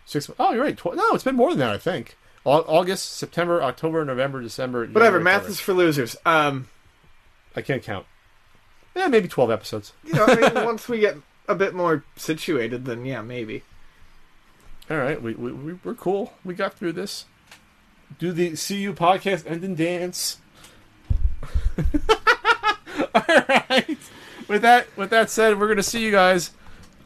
[0.05, 0.29] six.
[0.37, 0.77] Oh, you're right.
[0.77, 1.69] Tw- no, it's been more than that.
[1.71, 4.81] I think August, September, October, November, December.
[4.87, 5.19] whatever.
[5.19, 6.17] January, Math is for losers.
[6.25, 6.67] Um,
[7.55, 8.05] I can't count.
[8.95, 9.93] Yeah, maybe twelve episodes.
[10.05, 11.15] you know, I mean, once we get
[11.47, 13.63] a bit more situated, then yeah, maybe.
[14.89, 16.33] All right, we, we we- we're cool.
[16.43, 17.25] We got through this.
[18.19, 20.37] Do the CU podcast and then dance.
[23.15, 23.97] All right.
[24.47, 26.51] With that with that said, we're gonna see you guys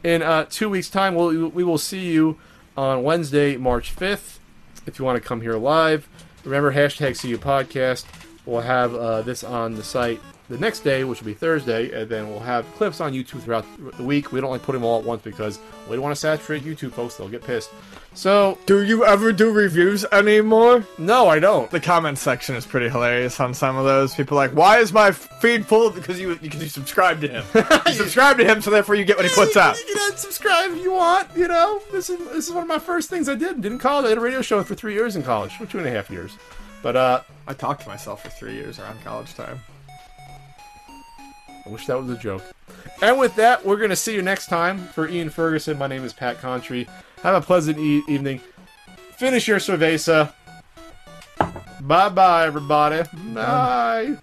[0.04, 1.14] in uh, two weeks' time.
[1.14, 2.38] We'll, we will see you
[2.76, 4.40] on Wednesday, March fifth.
[4.86, 6.08] If you want to come here live,
[6.44, 8.04] remember hashtag CU podcast.
[8.44, 12.08] We'll have uh, this on the site the next day, which will be Thursday, and
[12.08, 13.66] then we'll have clips on YouTube throughout
[13.96, 14.32] the week.
[14.32, 15.58] We don't like putting them all at once because
[15.88, 17.70] we don't want to saturate YouTube folks; they'll get pissed.
[18.14, 20.84] So, Do you ever do reviews anymore?
[20.98, 21.70] no, I don't.
[21.70, 24.14] The comment section is pretty hilarious on some of those.
[24.14, 27.44] People are like, "Why is my feed full?" Because you because you subscribe to him.
[27.86, 29.76] you subscribe to him, so therefore you get what he puts out.
[29.78, 31.28] You can unsubscribe if you want.
[31.36, 33.60] You know, this is this is one of my first things I did.
[33.60, 34.06] Didn't college.
[34.06, 36.10] I did a radio show for three years in college, for two and a half
[36.10, 36.36] years.
[36.82, 39.60] But uh, I talked to myself for three years around college time.
[41.68, 42.42] I wish that was a joke.
[43.02, 44.78] And with that, we're going to see you next time.
[44.78, 46.88] For Ian Ferguson, my name is Pat Contri.
[47.22, 48.40] Have a pleasant e- evening.
[49.16, 50.32] Finish your cerveza.
[51.80, 53.06] Bye bye, everybody.
[53.34, 54.16] Bye.